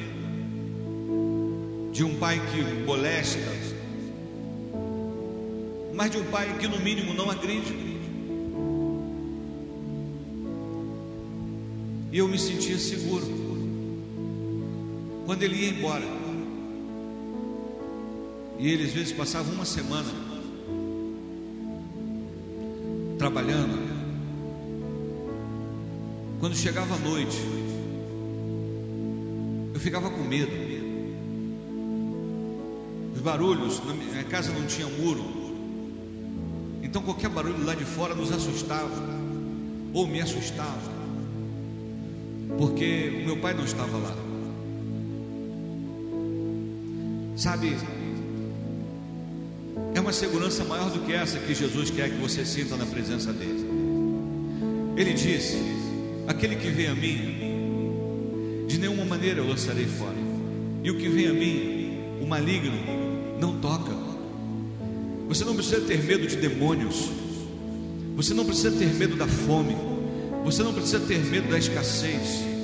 de 1.94 2.02
um 2.02 2.16
pai 2.16 2.42
que 2.50 2.60
molesta, 2.84 3.38
mas 5.94 6.10
de 6.10 6.18
um 6.18 6.24
pai 6.24 6.58
que 6.58 6.66
no 6.66 6.80
mínimo 6.80 7.14
não 7.14 7.30
agride. 7.30 7.72
E 12.10 12.18
eu 12.18 12.26
me 12.26 12.36
sentia 12.36 12.76
seguro 12.80 13.24
quando 15.24 15.44
ele 15.44 15.54
ia 15.54 15.70
embora. 15.70 16.04
E 18.58 18.68
ele 18.68 18.82
às 18.86 18.92
vezes 18.92 19.12
passava 19.12 19.52
uma 19.52 19.64
semana 19.64 20.10
trabalhando. 23.18 23.78
Quando 26.40 26.56
chegava 26.56 26.96
a 26.96 26.98
noite, 26.98 27.38
eu 29.72 29.78
ficava 29.78 30.10
com 30.10 30.24
medo. 30.24 30.63
Os 33.24 33.30
barulhos, 33.30 33.82
na 33.86 33.94
minha 33.94 34.22
casa 34.24 34.52
não 34.52 34.66
tinha 34.66 34.86
muro. 34.86 35.24
Então 36.82 37.00
qualquer 37.00 37.30
barulho 37.30 37.64
lá 37.64 37.74
de 37.74 37.86
fora 37.86 38.14
nos 38.14 38.30
assustava, 38.30 39.02
ou 39.94 40.06
me 40.06 40.20
assustava, 40.20 40.92
porque 42.58 43.22
o 43.22 43.24
meu 43.24 43.38
pai 43.38 43.54
não 43.54 43.64
estava 43.64 43.96
lá. 43.96 44.14
Sabe, 47.34 47.74
é 49.94 50.00
uma 50.00 50.12
segurança 50.12 50.62
maior 50.62 50.90
do 50.90 51.00
que 51.06 51.14
essa 51.14 51.38
que 51.38 51.54
Jesus 51.54 51.88
quer 51.88 52.10
que 52.10 52.16
você 52.16 52.44
sinta 52.44 52.76
na 52.76 52.84
presença 52.84 53.32
dele. 53.32 53.64
Ele 54.98 55.14
disse: 55.14 55.56
Aquele 56.28 56.56
que 56.56 56.68
vem 56.68 56.88
a 56.88 56.94
mim, 56.94 58.66
de 58.68 58.76
nenhuma 58.76 59.06
maneira 59.06 59.40
eu 59.40 59.48
lançarei 59.48 59.86
fora, 59.86 60.18
e 60.82 60.90
o 60.90 60.98
que 60.98 61.08
vem 61.08 61.26
a 61.28 61.32
mim, 61.32 62.20
o 62.20 62.26
maligno, 62.26 63.03
não 63.44 63.58
toca. 63.60 63.92
Você 65.28 65.44
não 65.44 65.54
precisa 65.54 65.80
ter 65.80 66.02
medo 66.02 66.26
de 66.26 66.36
demônios, 66.36 67.08
você 68.16 68.32
não 68.32 68.44
precisa 68.44 68.70
ter 68.70 68.86
medo 68.94 69.16
da 69.16 69.26
fome, 69.26 69.76
você 70.44 70.62
não 70.62 70.72
precisa 70.72 71.00
ter 71.00 71.18
medo 71.18 71.48
da 71.48 71.58
escassez 71.58 72.54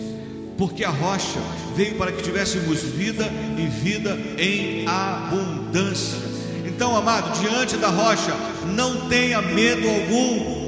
porque 0.60 0.84
a 0.84 0.90
rocha 0.90 1.40
veio 1.74 1.94
para 1.94 2.12
que 2.12 2.22
tivéssemos 2.22 2.82
vida 2.82 3.26
e 3.56 3.66
vida 3.66 4.10
em 4.36 4.86
abundância. 4.86 6.18
Então, 6.66 6.94
amado, 6.94 7.40
diante 7.40 7.78
da 7.78 7.88
rocha, 7.88 8.36
não 8.76 9.08
tenha 9.08 9.40
medo 9.40 9.88
algum. 9.88 10.60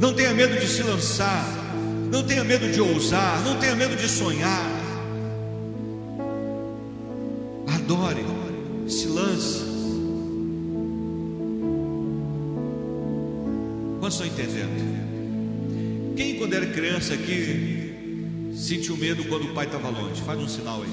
Não 0.00 0.12
tenha 0.12 0.34
medo 0.34 0.58
de 0.58 0.66
se 0.66 0.82
lançar, 0.82 1.46
não 2.10 2.24
tenha 2.24 2.42
medo 2.42 2.68
de 2.68 2.80
ousar, 2.80 3.40
não 3.44 3.54
tenha 3.60 3.76
medo 3.76 3.94
de 3.94 4.08
sonhar. 4.08 4.66
Estão 14.20 14.26
entendendo? 14.26 16.14
Quem, 16.14 16.36
quando 16.36 16.52
era 16.52 16.66
criança 16.66 17.14
aqui, 17.14 18.52
sentiu 18.54 18.94
medo 18.94 19.24
quando 19.24 19.46
o 19.46 19.54
pai 19.54 19.64
estava 19.64 19.88
longe? 19.88 20.20
Faz 20.20 20.38
um 20.38 20.46
sinal 20.46 20.82
aí. 20.82 20.90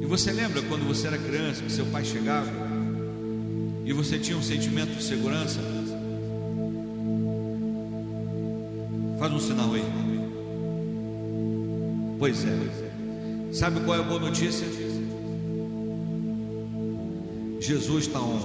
E 0.00 0.06
você 0.06 0.32
lembra 0.32 0.62
quando 0.62 0.88
você 0.88 1.08
era 1.08 1.18
criança 1.18 1.62
que 1.62 1.70
seu 1.70 1.84
pai 1.84 2.02
chegava 2.02 2.50
e 3.84 3.92
você 3.92 4.18
tinha 4.18 4.38
um 4.38 4.42
sentimento 4.42 4.96
de 4.96 5.02
segurança? 5.02 5.60
Faz 9.18 9.32
um 9.34 9.38
sinal 9.38 9.74
aí. 9.74 9.84
Pois 12.18 12.42
é. 12.46 12.58
Sabe 13.52 13.80
qual 13.80 13.98
é 13.98 14.00
a 14.00 14.02
boa 14.02 14.20
notícia? 14.20 14.89
Jesus 17.60 18.06
está 18.06 18.18
on. 18.18 18.40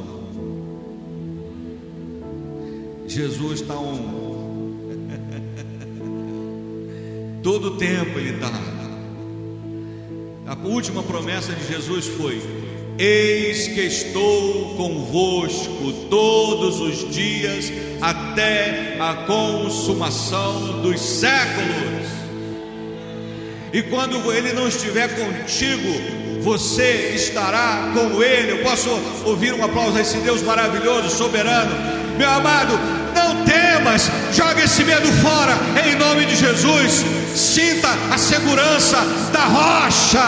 Jesus 3.07 3.61
está 3.61 3.73
on. 3.73 4.25
Todo 7.41 7.77
tempo 7.77 8.19
Ele 8.19 8.31
está. 8.31 8.51
A 10.47 10.67
última 10.67 11.01
promessa 11.01 11.53
de 11.53 11.65
Jesus 11.65 12.07
foi: 12.07 12.41
Eis 12.99 13.69
que 13.69 13.83
estou 13.83 14.75
convosco 14.75 15.93
todos 16.09 16.81
os 16.81 17.09
dias 17.09 17.71
até 18.01 18.97
a 18.99 19.25
consumação 19.25 20.81
dos 20.81 20.99
séculos. 20.99 22.09
E 23.71 23.81
quando 23.83 24.29
Ele 24.33 24.51
não 24.51 24.67
estiver 24.67 25.07
contigo, 25.15 26.24
você 26.45 27.13
estará 27.15 27.91
com 27.91 28.21
Ele. 28.21 28.51
Eu 28.51 28.57
posso 28.59 28.87
ouvir 29.25 29.51
um 29.55 29.63
aplauso 29.65 29.97
a 29.97 30.01
esse 30.01 30.17
Deus 30.19 30.43
maravilhoso, 30.43 31.09
soberano, 31.09 31.71
meu 32.19 32.29
amado. 32.29 32.73
Não 33.15 33.43
temas, 33.43 34.11
joga 34.31 34.63
esse 34.63 34.83
medo 34.83 35.07
fora, 35.23 35.53
em 35.83 35.95
nome 35.95 36.25
de 36.25 36.35
Jesus. 36.35 37.03
Sinta 37.33 37.89
a 38.13 38.17
segurança 38.17 38.97
da 39.33 39.45
rocha. 39.45 40.19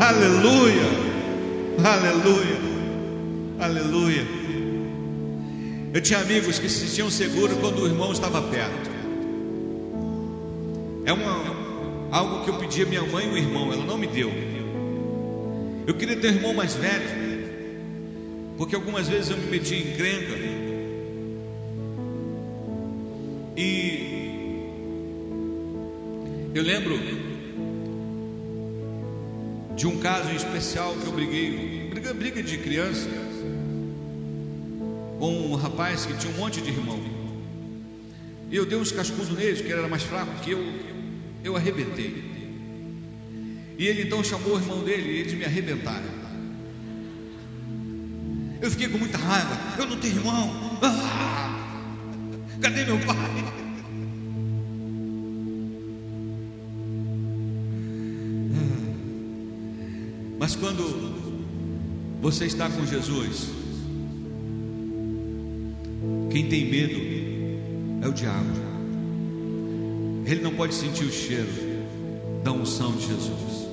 Aleluia, 0.00 0.88
aleluia, 1.84 2.58
aleluia. 3.60 4.26
Eu 5.92 6.00
tinha 6.00 6.18
amigos 6.18 6.58
que 6.58 6.68
se 6.68 6.88
sentiam 6.88 7.08
seguros 7.08 7.56
quando 7.58 7.82
o 7.82 7.86
irmão 7.86 8.10
estava 8.10 8.42
perto. 8.42 8.90
É 11.06 11.12
uma, 11.12 11.44
algo 12.10 12.42
que 12.42 12.50
eu 12.50 12.54
pedi 12.54 12.82
a 12.82 12.86
minha 12.86 13.02
mãe 13.02 13.26
e 13.26 13.28
o 13.28 13.38
irmão, 13.38 13.72
ela 13.72 13.84
não 13.84 13.96
me 13.96 14.08
deu. 14.08 14.32
Eu 15.86 15.94
queria 15.94 16.16
ter 16.16 16.28
irmão 16.28 16.54
mais 16.54 16.74
velho, 16.74 17.44
porque 18.56 18.74
algumas 18.74 19.06
vezes 19.06 19.30
eu 19.30 19.36
me 19.36 19.46
meti 19.46 19.74
em 19.74 19.96
crenca. 19.96 20.32
E 23.56 24.14
eu 26.54 26.62
lembro 26.62 26.98
de 29.76 29.86
um 29.86 29.98
caso 29.98 30.30
em 30.30 30.36
especial 30.36 30.94
que 30.94 31.06
eu 31.06 31.12
briguei, 31.12 31.88
briga, 31.90 32.14
briga 32.14 32.42
de 32.42 32.56
criança, 32.56 33.08
com 35.18 35.32
um 35.32 35.54
rapaz 35.54 36.06
que 36.06 36.16
tinha 36.16 36.32
um 36.32 36.36
monte 36.36 36.62
de 36.62 36.70
irmão. 36.70 36.98
E 38.50 38.56
eu 38.56 38.64
dei 38.64 38.78
uns 38.78 38.90
cascudos 38.90 39.36
neles, 39.36 39.60
que 39.60 39.66
ele 39.66 39.80
era 39.80 39.88
mais 39.88 40.02
fraco 40.02 40.30
que 40.42 40.52
eu, 40.52 40.64
eu 41.42 41.56
arrebentei. 41.56 42.33
E 43.78 43.86
ele 43.86 44.02
então 44.02 44.22
chamou 44.22 44.54
o 44.54 44.58
irmão 44.58 44.84
dele 44.84 45.10
e 45.10 45.20
eles 45.20 45.34
me 45.34 45.44
arrebentaram. 45.44 46.24
Eu 48.60 48.70
fiquei 48.70 48.88
com 48.88 48.98
muita 48.98 49.18
raiva. 49.18 49.58
Eu 49.78 49.86
não 49.86 49.98
tenho 49.98 50.16
irmão, 50.16 50.78
Ah, 50.82 51.78
cadê 52.60 52.84
meu 52.84 52.98
pai? 53.00 53.64
Mas 60.38 60.54
quando 60.56 60.82
você 62.20 62.46
está 62.46 62.68
com 62.68 62.84
Jesus, 62.84 63.50
quem 66.30 66.48
tem 66.48 66.70
medo 66.70 68.04
é 68.04 68.08
o 68.08 68.12
diabo. 68.12 68.50
Ele 70.26 70.42
não 70.42 70.54
pode 70.54 70.74
sentir 70.74 71.04
o 71.04 71.12
cheiro 71.12 71.48
da 72.42 72.52
unção 72.52 72.92
de 72.92 73.06
Jesus. 73.06 73.63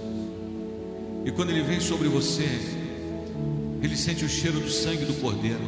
E 1.25 1.31
quando 1.31 1.51
ele 1.51 1.61
vem 1.61 1.79
sobre 1.79 2.07
você, 2.07 2.47
ele 3.81 3.95
sente 3.95 4.25
o 4.25 4.29
cheiro 4.29 4.59
do 4.59 4.69
sangue 4.69 5.05
do 5.05 5.13
Cordeiro, 5.21 5.59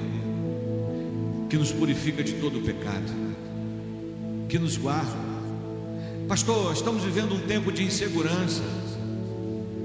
que 1.50 1.58
nos 1.58 1.72
purifica 1.72 2.24
de 2.24 2.34
todo 2.34 2.60
o 2.60 2.62
pecado, 2.62 3.12
que 4.50 4.58
nos 4.58 4.78
guarda. 4.78 5.34
Pastor, 6.28 6.74
estamos 6.74 7.04
vivendo 7.04 7.36
um 7.36 7.40
tempo 7.42 7.72
de 7.72 7.84
insegurança. 7.84 8.64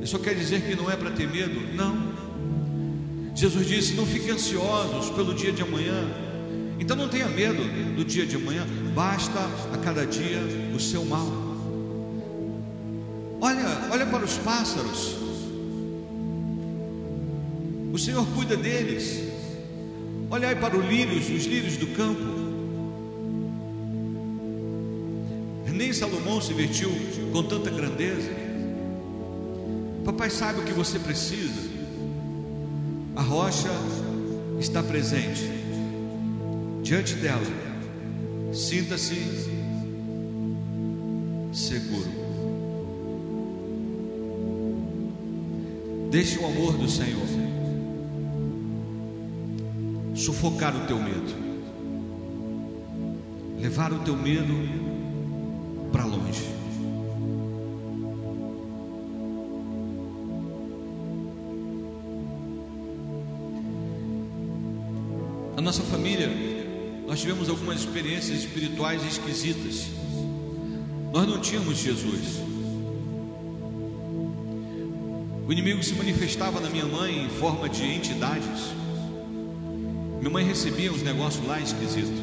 Isso 0.03 0.19
quer 0.19 0.35
dizer 0.35 0.63
que 0.63 0.75
não 0.75 0.91
é 0.91 0.97
para 0.97 1.11
ter 1.11 1.29
medo? 1.29 1.75
Não. 1.75 2.13
Jesus 3.35 3.67
disse: 3.67 3.95
Não 3.95 4.07
fiquem 4.07 4.31
ansiosos 4.31 5.11
pelo 5.11 5.35
dia 5.35 5.53
de 5.53 5.63
amanhã. 5.63 6.09
Então 6.81 6.97
não 6.97 7.09
tenha 7.09 7.27
medo 7.29 7.63
do 7.95 8.05
dia 8.05 8.25
de 8.25 8.37
amanhã, 8.37 8.65
basta 8.95 9.39
a 9.75 9.79
cada 9.79 10.07
dia 10.07 10.39
o 10.75 10.79
seu 10.81 11.05
mal. 11.05 11.27
Olha, 13.41 13.89
olha 13.91 14.07
para 14.07 14.25
os 14.25 14.39
pássaros. 14.39 15.28
O 17.99 18.01
Senhor 18.01 18.25
cuida 18.29 18.57
deles. 18.57 19.25
Olhai 20.31 20.55
para 20.55 20.79
os 20.79 20.87
lírios, 20.87 21.29
os 21.29 21.47
lírios 21.47 21.77
do 21.77 21.89
campo. 21.89 22.23
Nem 25.67 25.93
Salomão 25.93 26.41
se 26.41 26.53
vestiu 26.53 26.93
com 27.33 27.43
tanta 27.43 27.71
grandeza. 27.71 28.31
Papai 30.05 30.31
sabe 30.31 30.61
o 30.61 30.65
que 30.65 30.73
você 30.73 30.97
precisa. 31.01 31.61
A 33.17 33.23
rocha 33.23 33.69
está 34.61 34.81
presente. 34.81 35.51
Diante 36.85 37.15
dela, 37.15 37.43
sinta-se 38.53 39.17
seguro. 41.53 42.13
Deixe 46.13 46.39
o 46.39 46.47
amor 46.47 46.75
do 46.75 46.89
Senhor 46.89 47.48
sufocar 50.29 50.77
o 50.77 50.81
teu 50.87 50.99
medo, 50.99 51.35
levar 53.59 53.91
o 53.95 54.01
teu 54.01 54.15
medo 54.15 54.53
para 55.91 56.05
longe. 56.05 56.45
A 65.57 65.63
nossa 65.63 65.83
família, 65.85 66.29
nós 67.07 67.21
tivemos 67.21 67.49
algumas 67.49 67.81
experiências 67.81 68.41
espirituais 68.41 69.03
esquisitas. 69.07 69.87
Nós 71.11 71.27
não 71.27 71.41
tínhamos 71.41 71.79
Jesus. 71.79 72.43
O 75.47 75.51
inimigo 75.51 75.83
se 75.83 75.95
manifestava 75.95 76.61
na 76.61 76.69
minha 76.69 76.85
mãe 76.85 77.25
em 77.25 77.31
forma 77.31 77.67
de 77.67 77.83
entidades. 77.83 78.78
Minha 80.29 80.41
mãe 80.41 80.45
recebia 80.45 80.93
uns 80.93 81.01
negócios 81.01 81.47
lá 81.47 81.59
esquisitos. 81.59 82.21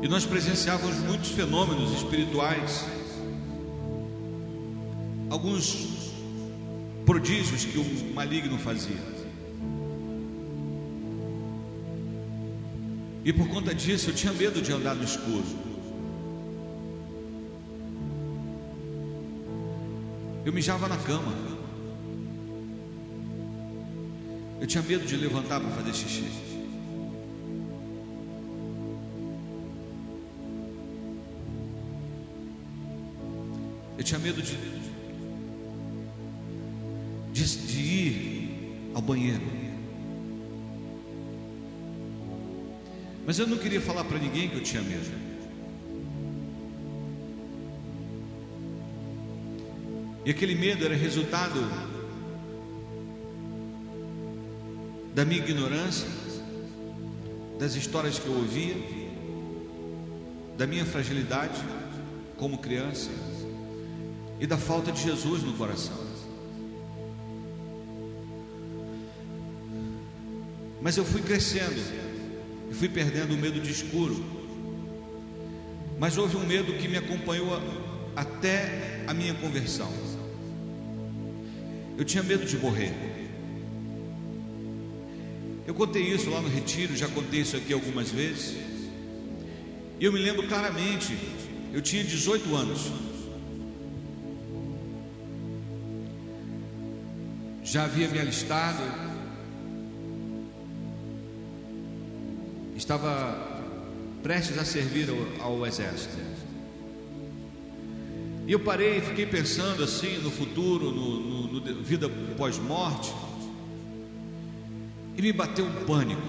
E 0.00 0.06
nós 0.06 0.24
presenciávamos 0.24 0.98
muitos 0.98 1.30
fenômenos 1.30 1.90
espirituais. 1.96 2.86
Alguns 5.28 6.12
prodígios 7.04 7.64
que 7.64 7.76
o 7.76 8.14
maligno 8.14 8.56
fazia. 8.56 9.02
E 13.24 13.32
por 13.32 13.48
conta 13.48 13.74
disso 13.74 14.10
eu 14.10 14.14
tinha 14.14 14.32
medo 14.32 14.62
de 14.62 14.72
andar 14.72 14.94
no 14.94 15.02
escuro. 15.02 15.42
Eu 20.44 20.52
mijava 20.52 20.86
na 20.86 20.98
cama. 20.98 21.51
Eu 24.62 24.66
tinha 24.68 24.80
medo 24.80 25.04
de 25.04 25.16
levantar 25.16 25.58
para 25.58 25.70
fazer 25.70 25.92
xixi. 25.92 26.24
Eu 33.98 34.04
tinha 34.04 34.20
medo 34.20 34.40
de, 34.40 34.56
de, 37.32 37.66
de 37.66 37.80
ir 37.80 38.92
ao 38.94 39.02
banheiro. 39.02 39.42
Mas 43.26 43.40
eu 43.40 43.48
não 43.48 43.58
queria 43.58 43.80
falar 43.80 44.04
para 44.04 44.20
ninguém 44.20 44.48
que 44.48 44.54
eu 44.54 44.62
tinha 44.62 44.80
medo. 44.80 45.10
E 50.24 50.30
aquele 50.30 50.54
medo 50.54 50.84
era 50.84 50.94
resultado 50.94 51.58
da 55.14 55.24
minha 55.24 55.40
ignorância, 55.40 56.08
das 57.58 57.74
histórias 57.74 58.18
que 58.18 58.26
eu 58.26 58.34
ouvia, 58.34 58.74
da 60.56 60.66
minha 60.66 60.84
fragilidade 60.84 61.60
como 62.36 62.58
criança 62.58 63.10
e 64.40 64.46
da 64.46 64.56
falta 64.56 64.90
de 64.90 65.02
Jesus 65.02 65.42
no 65.42 65.52
coração. 65.54 66.02
Mas 70.80 70.96
eu 70.96 71.04
fui 71.04 71.22
crescendo 71.22 71.80
e 72.70 72.74
fui 72.74 72.88
perdendo 72.88 73.34
o 73.34 73.38
medo 73.38 73.60
de 73.60 73.70
escuro. 73.70 74.24
Mas 75.98 76.18
houve 76.18 76.36
um 76.36 76.44
medo 76.44 76.72
que 76.72 76.88
me 76.88 76.96
acompanhou 76.96 77.48
até 78.16 79.04
a 79.06 79.14
minha 79.14 79.34
conversão. 79.34 79.92
Eu 81.96 82.04
tinha 82.04 82.22
medo 82.24 82.44
de 82.44 82.58
morrer. 82.58 83.11
Eu 85.66 85.74
contei 85.74 86.02
isso 86.02 86.28
lá 86.28 86.40
no 86.40 86.48
retiro, 86.48 86.96
já 86.96 87.08
contei 87.08 87.40
isso 87.40 87.56
aqui 87.56 87.72
algumas 87.72 88.10
vezes. 88.10 88.56
E 90.00 90.04
eu 90.04 90.12
me 90.12 90.18
lembro 90.18 90.46
claramente, 90.48 91.16
eu 91.72 91.80
tinha 91.80 92.02
18 92.02 92.56
anos. 92.56 92.90
Já 97.62 97.84
havia 97.84 98.08
me 98.08 98.18
alistado. 98.18 98.82
Estava 102.76 103.62
prestes 104.22 104.58
a 104.58 104.64
servir 104.64 105.08
ao, 105.40 105.52
ao 105.52 105.66
exército. 105.66 106.16
E 108.46 108.52
eu 108.52 108.58
parei 108.58 108.98
e 108.98 109.00
fiquei 109.00 109.24
pensando 109.24 109.84
assim 109.84 110.18
no 110.18 110.30
futuro, 110.30 110.90
no, 110.90 111.20
no, 111.20 111.60
no 111.60 111.82
vida 111.82 112.08
pós-morte. 112.36 113.12
E 115.16 115.22
me 115.22 115.32
bateu 115.32 115.64
um 115.64 115.84
pânico, 115.84 116.22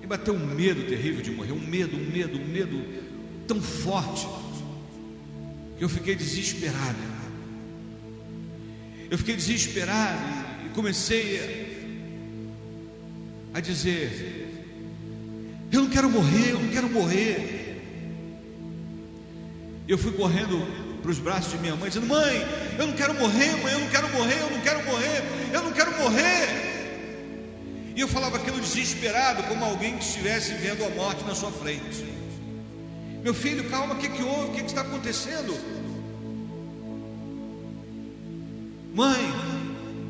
me 0.00 0.06
bateu 0.06 0.34
um 0.34 0.46
medo 0.46 0.86
terrível 0.88 1.22
de 1.22 1.30
morrer, 1.30 1.52
um 1.52 1.60
medo, 1.60 1.96
um 1.96 2.10
medo, 2.10 2.38
um 2.38 2.46
medo 2.46 2.82
tão 3.46 3.60
forte, 3.60 4.26
que 5.76 5.84
eu 5.84 5.88
fiquei 5.88 6.14
desesperado. 6.14 7.18
Eu 9.10 9.16
fiquei 9.16 9.36
desesperado 9.36 10.20
e 10.66 10.68
comecei 10.70 11.78
a 13.54 13.60
dizer: 13.60 14.64
Eu 15.72 15.82
não 15.82 15.90
quero 15.90 16.10
morrer, 16.10 16.50
eu 16.50 16.60
não 16.60 16.68
quero 16.68 16.90
morrer. 16.90 17.58
Eu 19.86 19.96
fui 19.96 20.12
correndo 20.12 20.66
para 21.00 21.10
os 21.10 21.18
braços 21.18 21.52
de 21.52 21.58
minha 21.58 21.74
mãe, 21.74 21.88
dizendo: 21.88 22.06
Mãe, 22.06 22.46
eu 22.78 22.86
não 22.86 22.94
quero 22.94 23.14
morrer, 23.14 23.56
mãe, 23.62 23.72
eu 23.72 23.80
não 23.80 23.88
quero 23.88 24.08
morrer, 24.10 24.40
eu 24.40 24.50
não 24.50 24.60
quero 24.60 24.84
morrer, 24.84 25.22
eu 25.52 25.62
não 25.62 25.72
quero 25.72 25.98
morrer. 25.98 26.77
E 27.98 28.00
eu 28.00 28.06
falava 28.06 28.36
aquilo 28.36 28.60
desesperado, 28.60 29.42
como 29.48 29.64
alguém 29.64 29.98
que 29.98 30.04
estivesse 30.04 30.52
vendo 30.54 30.84
a 30.84 30.88
morte 30.90 31.24
na 31.24 31.34
sua 31.34 31.50
frente. 31.50 32.06
Meu 33.24 33.34
filho, 33.34 33.68
calma, 33.68 33.94
o 33.94 33.98
que, 33.98 34.08
que 34.08 34.22
houve? 34.22 34.50
O 34.50 34.52
que, 34.52 34.60
que 34.60 34.68
está 34.68 34.82
acontecendo? 34.82 35.52
Mãe, 38.94 39.18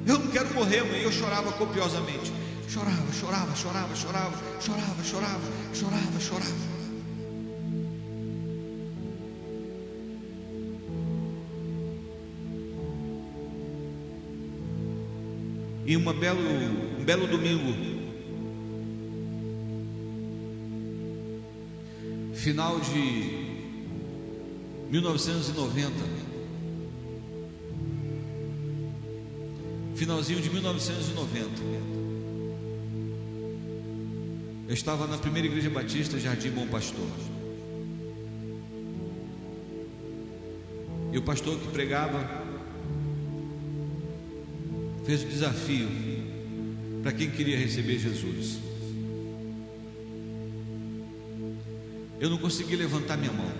eu 0.07 0.18
não 0.18 0.27
quero 0.27 0.53
morrer, 0.55 0.83
mãe. 0.85 1.01
Eu 1.01 1.11
chorava 1.11 1.51
copiosamente. 1.53 2.31
Chorava, 2.68 3.11
chorava, 3.18 3.57
chorava, 3.57 3.96
chorava, 3.96 4.37
chorava, 4.61 5.03
chorava, 5.03 5.40
chorava, 5.72 6.20
chorava. 6.20 6.79
E 15.87 15.96
uma 15.96 16.12
belo, 16.12 16.38
belo 17.08 17.26
domingo, 17.26 17.74
final 22.34 22.78
de 22.80 23.46
1990, 24.90 25.94
finalzinho 29.94 30.42
de 30.42 30.50
1990. 30.50 31.48
Eu 34.68 34.74
estava 34.74 35.06
na 35.06 35.16
primeira 35.16 35.48
igreja 35.48 35.70
batista 35.70 36.20
Jardim 36.20 36.50
Bom 36.50 36.66
Pastor. 36.66 37.08
E 41.10 41.16
o 41.16 41.22
pastor 41.22 41.58
que 41.58 41.68
pregava 41.68 42.44
fez 45.06 45.22
o 45.22 45.26
desafio 45.26 46.17
para 47.02 47.12
quem 47.12 47.30
queria 47.30 47.58
receber 47.58 47.98
Jesus. 47.98 48.58
Eu 52.20 52.30
não 52.30 52.38
consegui 52.38 52.74
levantar 52.74 53.16
minha 53.16 53.32
mão. 53.32 53.50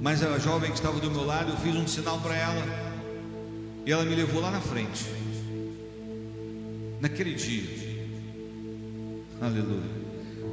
Mas 0.00 0.22
a 0.22 0.38
jovem 0.38 0.70
que 0.70 0.76
estava 0.76 0.98
do 0.98 1.10
meu 1.10 1.24
lado, 1.24 1.50
eu 1.50 1.56
fiz 1.58 1.74
um 1.74 1.86
sinal 1.86 2.20
para 2.20 2.34
ela. 2.34 2.64
E 3.84 3.92
ela 3.92 4.04
me 4.04 4.14
levou 4.14 4.40
lá 4.40 4.50
na 4.50 4.60
frente. 4.60 5.04
Naquele 7.00 7.34
dia. 7.34 7.64
Aleluia. 9.40 10.00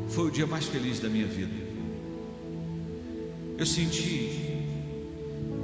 Foi 0.09 0.27
o 0.27 0.31
dia 0.31 0.47
mais 0.47 0.65
feliz 0.65 0.99
da 0.99 1.07
minha 1.07 1.27
vida. 1.27 1.67
Eu 3.57 3.65
senti 3.65 4.63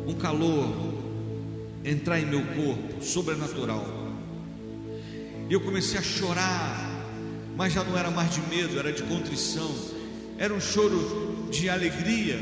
um 0.08 0.14
calor 0.14 0.93
entrar 1.84 2.20
em 2.20 2.26
meu 2.26 2.42
corpo, 2.42 3.04
sobrenatural. 3.04 3.86
E 5.50 5.54
eu 5.54 5.62
comecei 5.62 6.00
a 6.00 6.02
chorar, 6.02 7.08
mas 7.56 7.74
já 7.74 7.84
não 7.84 7.98
era 7.98 8.10
mais 8.10 8.34
de 8.34 8.42
medo, 8.42 8.80
era 8.80 8.92
de 8.92 9.04
contrição, 9.04 9.70
era 10.38 10.54
um 10.54 10.62
choro 10.62 11.48
de 11.52 11.70
alegria, 11.70 12.40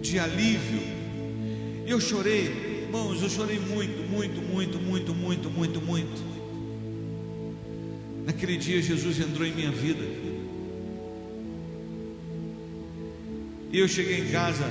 de 0.00 0.18
alívio. 0.18 0.80
Eu 1.86 2.00
chorei, 2.00 2.84
irmãos, 2.84 3.20
eu 3.22 3.28
chorei 3.28 3.58
muito, 3.58 4.08
muito, 4.08 4.40
muito, 4.40 4.78
muito, 4.78 5.14
muito, 5.14 5.50
muito, 5.50 5.80
muito. 5.80 6.34
Naquele 8.24 8.56
dia 8.56 8.80
Jesus 8.80 9.18
entrou 9.18 9.46
em 9.46 9.52
minha 9.52 9.70
vida. 9.70 10.24
E 13.70 13.78
eu 13.78 13.88
cheguei 13.88 14.20
em 14.20 14.28
casa 14.28 14.64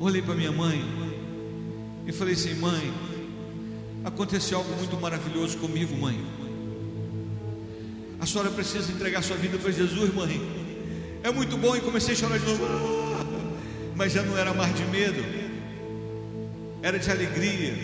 Olhei 0.00 0.22
para 0.22 0.34
minha 0.34 0.52
mãe 0.52 0.80
e 2.06 2.12
falei 2.12 2.34
assim: 2.34 2.54
mãe, 2.54 2.92
aconteceu 4.04 4.58
algo 4.58 4.72
muito 4.76 4.96
maravilhoso 4.96 5.58
comigo, 5.58 5.96
mãe. 5.96 6.18
A 8.20 8.26
senhora 8.26 8.50
precisa 8.50 8.92
entregar 8.92 9.22
sua 9.22 9.36
vida 9.36 9.58
para 9.58 9.72
Jesus, 9.72 10.14
mãe. 10.14 10.40
É 11.22 11.32
muito 11.32 11.56
bom 11.56 11.74
e 11.76 11.80
comecei 11.80 12.14
a 12.14 12.16
chorar 12.16 12.38
de 12.38 12.46
novo. 12.46 12.64
Mas 13.96 14.12
já 14.12 14.22
não 14.22 14.38
era 14.38 14.54
mais 14.54 14.72
de 14.76 14.84
medo, 14.84 15.24
era 16.80 16.96
de 16.96 17.10
alegria, 17.10 17.74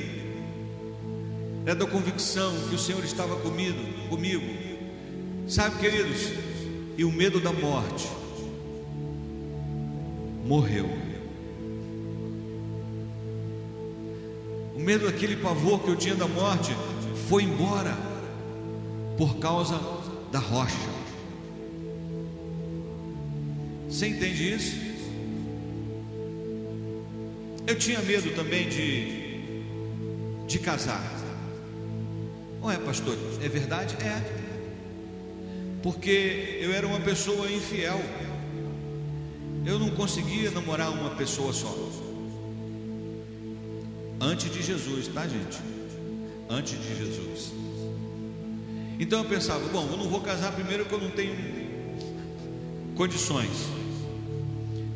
era 1.66 1.74
da 1.74 1.86
convicção 1.86 2.52
que 2.68 2.76
o 2.76 2.78
Senhor 2.78 3.02
estava 3.04 3.34
comigo, 3.36 3.78
comigo. 4.08 4.46
Sabe, 5.48 5.80
queridos, 5.80 6.30
e 6.96 7.04
o 7.04 7.10
medo 7.10 7.40
da 7.40 7.52
morte 7.52 8.08
morreu. 10.46 11.03
Medo 14.84 15.06
daquele 15.06 15.36
pavor 15.36 15.80
que 15.80 15.88
eu 15.88 15.96
tinha 15.96 16.14
da 16.14 16.28
morte 16.28 16.72
foi 17.26 17.42
embora 17.42 17.96
por 19.16 19.38
causa 19.38 19.80
da 20.30 20.38
rocha. 20.38 20.76
Você 23.88 24.08
entende 24.08 24.52
isso? 24.52 24.76
Eu 27.66 27.78
tinha 27.78 28.00
medo 28.02 28.34
também 28.34 28.68
de, 28.68 29.40
de 30.46 30.58
casar. 30.58 31.02
Não 32.60 32.70
é, 32.70 32.76
pastor? 32.76 33.16
É 33.42 33.48
verdade? 33.48 33.96
É. 34.04 34.44
Porque 35.82 36.58
eu 36.60 36.72
era 36.74 36.86
uma 36.86 37.00
pessoa 37.00 37.50
infiel. 37.50 38.00
Eu 39.64 39.78
não 39.78 39.90
conseguia 39.90 40.50
namorar 40.50 40.90
uma 40.90 41.10
pessoa 41.10 41.52
só. 41.54 41.74
Antes 44.24 44.50
de 44.50 44.62
Jesus, 44.62 45.08
tá, 45.08 45.28
gente? 45.28 45.58
Antes 46.48 46.80
de 46.80 46.96
Jesus. 46.96 47.52
Então 48.98 49.18
eu 49.18 49.28
pensava, 49.28 49.68
bom, 49.68 49.86
eu 49.90 49.98
não 49.98 50.08
vou 50.08 50.22
casar 50.22 50.50
primeiro 50.52 50.86
que 50.86 50.94
eu 50.94 50.98
não 50.98 51.10
tenho 51.10 51.36
condições. 52.96 53.68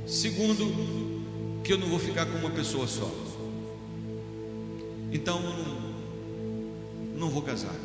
Segundo, 0.07 1.61
que 1.63 1.75
eu 1.75 1.79
não 1.79 1.89
vou 1.89 1.99
ficar 1.99 2.25
com 2.25 2.39
uma 2.39 2.49
pessoa 2.49 2.87
só. 2.87 3.11
Então 5.13 5.43
eu 5.45 5.53
não, 5.59 7.19
não 7.19 7.29
vou 7.29 7.43
casar. 7.43 7.77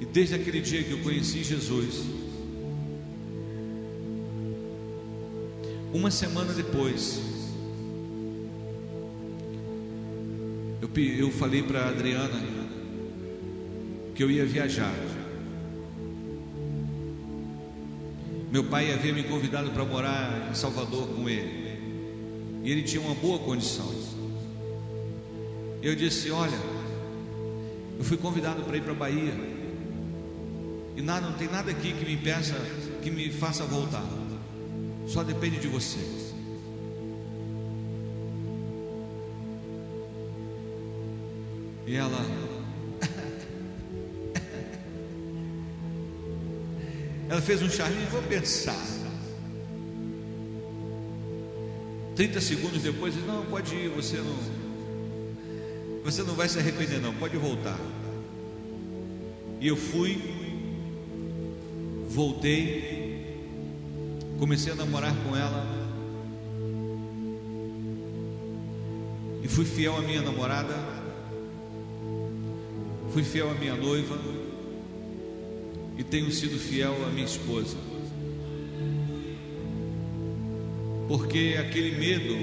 E 0.00 0.06
desde 0.06 0.34
aquele 0.34 0.62
dia 0.62 0.82
que 0.82 0.92
eu 0.92 1.00
conheci 1.00 1.44
Jesus, 1.44 2.04
Uma 5.92 6.10
semana 6.10 6.52
depois, 6.52 7.18
eu, 10.82 11.04
eu 11.18 11.30
falei 11.30 11.62
para 11.62 11.80
a 11.80 11.88
Adriana 11.88 12.40
que 14.14 14.22
eu 14.22 14.30
ia 14.30 14.44
viajar. 14.44 14.94
Meu 18.50 18.64
pai 18.64 18.92
havia 18.92 19.14
me 19.14 19.22
convidado 19.22 19.70
para 19.70 19.84
morar 19.84 20.50
em 20.50 20.54
Salvador 20.54 21.08
com 21.08 21.26
ele, 21.26 21.78
e 22.62 22.70
ele 22.70 22.82
tinha 22.82 23.00
uma 23.00 23.14
boa 23.14 23.38
condição. 23.38 23.90
Eu 25.80 25.94
disse: 25.96 26.30
Olha, 26.30 26.58
eu 27.98 28.04
fui 28.04 28.18
convidado 28.18 28.62
para 28.62 28.76
ir 28.76 28.82
para 28.82 28.92
a 28.92 28.96
Bahia, 28.96 29.32
e 30.96 31.00
nada, 31.00 31.28
não 31.30 31.38
tem 31.38 31.48
nada 31.48 31.70
aqui 31.70 31.94
que 31.94 32.04
me 32.04 32.12
impeça, 32.12 32.56
que 33.02 33.10
me 33.10 33.30
faça 33.30 33.64
voltar. 33.64 34.17
Só 35.08 35.24
depende 35.24 35.58
de 35.58 35.66
você. 35.66 35.98
E 41.86 41.96
ela. 41.96 42.18
Ela 47.30 47.40
fez 47.42 47.62
um 47.62 47.70
charlinho, 47.70 48.08
vou 48.10 48.22
pensar. 48.22 48.98
30 52.14 52.40
segundos 52.40 52.82
depois, 52.82 53.14
disse, 53.14 53.26
não, 53.26 53.46
pode 53.46 53.74
ir, 53.74 53.88
você 53.88 54.16
não. 54.18 54.36
Você 56.04 56.22
não 56.22 56.34
vai 56.34 56.48
se 56.48 56.58
arrepender, 56.58 57.00
não, 57.00 57.14
pode 57.14 57.36
voltar. 57.36 57.78
E 59.60 59.68
eu 59.68 59.76
fui, 59.76 60.20
voltei, 62.08 63.07
Comecei 64.38 64.72
a 64.72 64.76
namorar 64.76 65.12
com 65.24 65.36
ela. 65.36 65.66
E 69.42 69.48
fui 69.48 69.64
fiel 69.64 69.96
à 69.96 70.00
minha 70.00 70.22
namorada. 70.22 70.74
Fui 73.12 73.24
fiel 73.24 73.50
à 73.50 73.54
minha 73.54 73.74
noiva. 73.74 74.16
E 75.96 76.04
tenho 76.04 76.30
sido 76.30 76.56
fiel 76.56 76.94
à 77.04 77.10
minha 77.10 77.26
esposa. 77.26 77.76
Porque 81.08 81.56
aquele 81.58 81.98
medo 81.98 82.36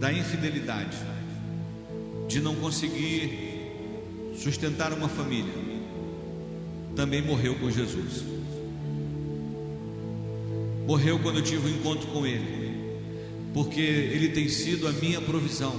da 0.00 0.12
infidelidade, 0.12 0.96
de 2.26 2.40
não 2.40 2.56
conseguir 2.56 3.38
sustentar 4.34 4.92
uma 4.92 5.08
família, 5.08 5.54
também 6.96 7.22
morreu 7.22 7.54
com 7.54 7.70
Jesus 7.70 8.41
morreu 10.92 11.18
quando 11.18 11.38
eu 11.38 11.42
tive 11.42 11.66
um 11.66 11.70
encontro 11.70 12.06
com 12.08 12.26
Ele, 12.26 13.00
porque 13.54 13.80
Ele 13.80 14.28
tem 14.28 14.46
sido 14.46 14.86
a 14.86 14.92
minha 14.92 15.22
provisão, 15.22 15.74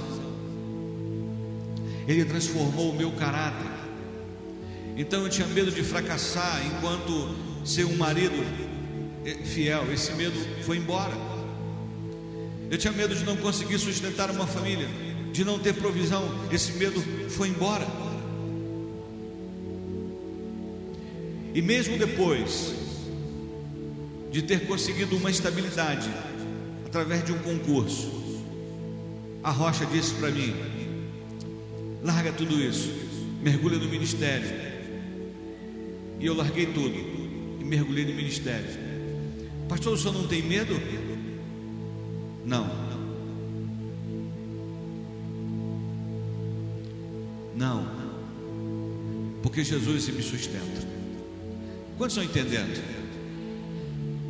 Ele 2.07 2.26
transformou 2.26 2.89
o 2.89 2.95
meu 2.95 3.11
caráter. 3.11 3.72
Então 4.97 5.22
eu 5.22 5.30
tinha 5.30 5.45
medo 5.45 5.70
de 5.70 5.84
fracassar 5.84 6.66
enquanto 6.66 7.36
ser 7.64 7.86
um 7.86 7.95
marido 7.95 8.43
fiel, 9.45 9.86
esse 9.93 10.14
medo 10.14 10.36
foi 10.64 10.78
embora. 10.78 11.14
Eu 12.72 12.78
tinha 12.80 12.91
medo 12.91 13.16
de 13.16 13.24
não 13.24 13.38
conseguir 13.38 13.78
sustentar 13.78 14.32
uma 14.32 14.47
família, 14.47 14.89
de 15.32 15.45
não 15.45 15.59
ter 15.59 15.76
provisão, 15.76 16.24
esse 16.51 16.72
medo 16.72 16.99
foi 17.30 17.49
embora. 17.49 17.86
E 21.53 21.61
mesmo 21.61 21.99
depois 21.99 22.82
de 24.34 24.41
ter 24.41 24.65
conseguido 24.65 25.15
uma 25.15 25.29
estabilidade 25.29 26.09
através 26.88 27.23
de 27.23 27.31
um 27.31 27.38
concurso. 27.38 28.11
A 29.43 29.51
Rocha 29.51 29.86
disse 29.86 30.15
para 30.15 30.31
mim: 30.31 30.55
larga 32.03 32.34
tudo 32.34 32.59
isso, 32.59 32.91
mergulha 33.43 33.77
no 33.77 33.88
ministério. 33.88 34.49
E 36.19 36.25
eu 36.25 36.34
larguei 36.34 36.65
tudo 36.65 36.95
e 37.61 37.63
mergulhei 37.63 38.05
no 38.05 38.15
ministério. 38.15 38.65
Pastor, 39.69 39.93
o 39.93 39.97
senhor 39.97 40.13
não 40.13 40.27
tem 40.27 40.41
medo? 40.41 40.81
Não. 42.43 42.67
Não. 47.55 47.88
Porque 49.43 49.63
Jesus 49.63 50.07
me 50.09 50.23
sustenta. 50.23 50.88
Quantos 51.99 52.17
estão 52.17 52.23
entendendo? 52.23 53.02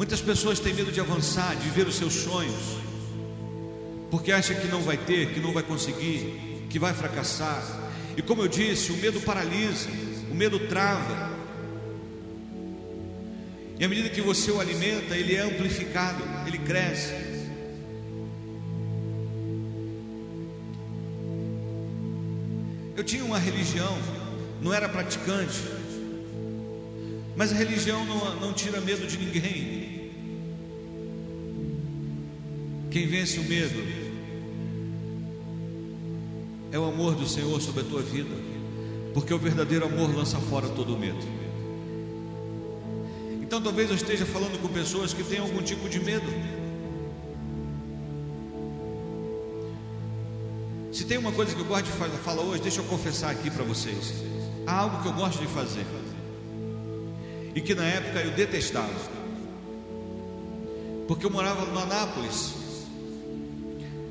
Muitas 0.04 0.20
pessoas 0.20 0.60
têm 0.60 0.74
medo 0.74 0.92
de 0.92 1.00
avançar, 1.00 1.56
de 1.56 1.70
ver 1.70 1.88
os 1.88 1.96
seus 1.96 2.14
sonhos, 2.14 2.76
porque 4.12 4.34
acham 4.34 4.54
que 4.58 4.68
não 4.68 4.82
vai 4.82 4.98
ter, 4.98 5.34
que 5.34 5.40
não 5.40 5.54
vai 5.54 5.64
conseguir, 5.64 6.68
que 6.70 6.78
vai 6.78 6.94
fracassar. 6.94 7.64
E 8.18 8.22
como 8.22 8.42
eu 8.42 8.50
disse, 8.50 8.92
o 8.92 8.98
medo 8.98 9.22
paralisa, 9.22 9.90
o 10.30 10.36
medo 10.36 10.60
trava. 10.68 11.32
E 13.80 13.86
à 13.86 13.88
medida 13.88 14.10
que 14.10 14.20
você 14.20 14.52
o 14.52 14.60
alimenta, 14.60 15.16
ele 15.16 15.36
é 15.36 15.40
amplificado, 15.40 16.22
ele 16.46 16.58
cresce. 16.58 17.14
Eu 22.98 23.06
tinha 23.06 23.24
uma 23.24 23.40
religião, 23.40 23.98
não 24.62 24.74
era 24.74 24.90
praticante, 24.90 25.62
mas 27.38 27.54
a 27.54 27.56
religião 27.56 28.04
não, 28.04 28.42
não 28.42 28.52
tira 28.52 28.82
medo 28.82 29.08
de 29.08 29.18
ninguém. 29.18 29.83
Quem 32.94 33.08
vence 33.08 33.40
o 33.40 33.44
medo 33.44 33.84
é 36.72 36.78
o 36.78 36.86
amor 36.86 37.16
do 37.16 37.28
Senhor 37.28 37.60
sobre 37.60 37.82
a 37.82 37.84
tua 37.84 38.04
vida, 38.04 38.30
porque 39.16 39.34
o 39.34 39.40
verdadeiro 39.40 39.86
amor 39.86 40.16
lança 40.16 40.38
fora 40.38 40.70
todo 40.70 40.94
o 40.94 41.00
medo. 41.00 41.18
Então 43.42 43.60
talvez 43.60 43.90
eu 43.90 43.96
esteja 43.96 44.28
falando 44.28 44.62
com 44.62 44.68
pessoas 44.68 45.12
que 45.12 45.24
têm 45.24 45.40
algum 45.40 45.64
tipo 45.64 45.90
de 45.90 46.00
medo. 46.00 46.28
Se 50.92 51.04
tem 51.04 51.18
uma 51.18 51.32
coisa 51.32 51.56
que 51.56 51.62
eu 51.62 51.66
gosto 51.66 51.86
de 51.86 52.18
falar 52.20 52.44
hoje, 52.44 52.62
deixa 52.62 52.82
eu 52.82 52.86
confessar 52.86 53.32
aqui 53.32 53.50
para 53.50 53.64
vocês. 53.64 54.14
Há 54.68 54.82
algo 54.82 55.02
que 55.02 55.08
eu 55.08 55.14
gosto 55.14 55.40
de 55.40 55.48
fazer 55.48 55.84
e 57.56 57.60
que 57.60 57.74
na 57.74 57.86
época 57.86 58.20
eu 58.20 58.30
detestava, 58.36 58.94
porque 61.08 61.26
eu 61.26 61.32
morava 61.32 61.66
no 61.66 61.80
Anápolis, 61.80 62.62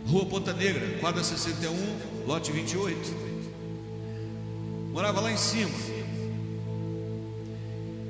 Rua 0.07 0.27
Ponta 0.27 0.53
Negra, 0.53 0.99
quadra 0.99 1.23
61, 1.23 2.27
lote 2.27 2.53
28. 2.53 3.33
Morava 4.93 5.21
lá 5.21 5.33
em 5.33 5.37
cima. 5.37 5.71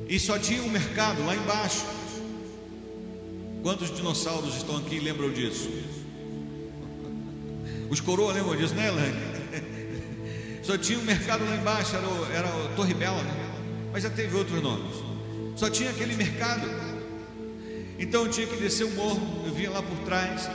E 0.08 0.18
só 0.18 0.38
tinha 0.38 0.62
um 0.62 0.68
mercado 0.68 1.24
lá 1.24 1.34
embaixo. 1.34 1.84
Quantos 3.62 3.94
dinossauros 3.94 4.56
estão 4.56 4.76
aqui 4.76 4.96
e 4.96 5.00
lembram 5.00 5.30
disso? 5.32 5.70
Os 7.88 8.00
coroas 8.00 8.34
lembram 8.34 8.56
disso, 8.56 8.74
né, 8.74 8.88
Elaine? 8.88 9.16
Só 10.62 10.78
tinha 10.78 10.98
um 10.98 11.02
mercado 11.02 11.44
lá 11.44 11.56
embaixo, 11.56 11.94
era, 11.94 12.08
o, 12.08 12.32
era 12.32 12.48
o 12.48 12.68
Torre 12.74 12.94
Bela, 12.94 13.22
né? 13.22 13.52
mas 13.92 14.02
já 14.02 14.10
teve 14.10 14.34
outros 14.36 14.62
nomes. 14.62 14.96
Só 15.54 15.68
tinha 15.68 15.90
aquele 15.90 16.16
mercado. 16.16 16.66
Então 17.98 18.24
eu 18.24 18.30
tinha 18.30 18.46
que 18.46 18.56
descer 18.56 18.84
o 18.84 18.90
morro, 18.92 19.44
eu 19.46 19.52
vinha 19.52 19.70
lá 19.70 19.82
por 19.82 19.96
trás, 19.98 20.48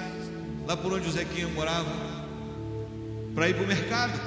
lá 0.68 0.76
por 0.76 0.92
onde 0.92 1.08
o 1.08 1.12
Zequinha 1.12 1.48
morava, 1.48 1.90
para 3.34 3.48
ir 3.48 3.54
para 3.54 3.64
o 3.64 3.68
mercado. 3.68 4.20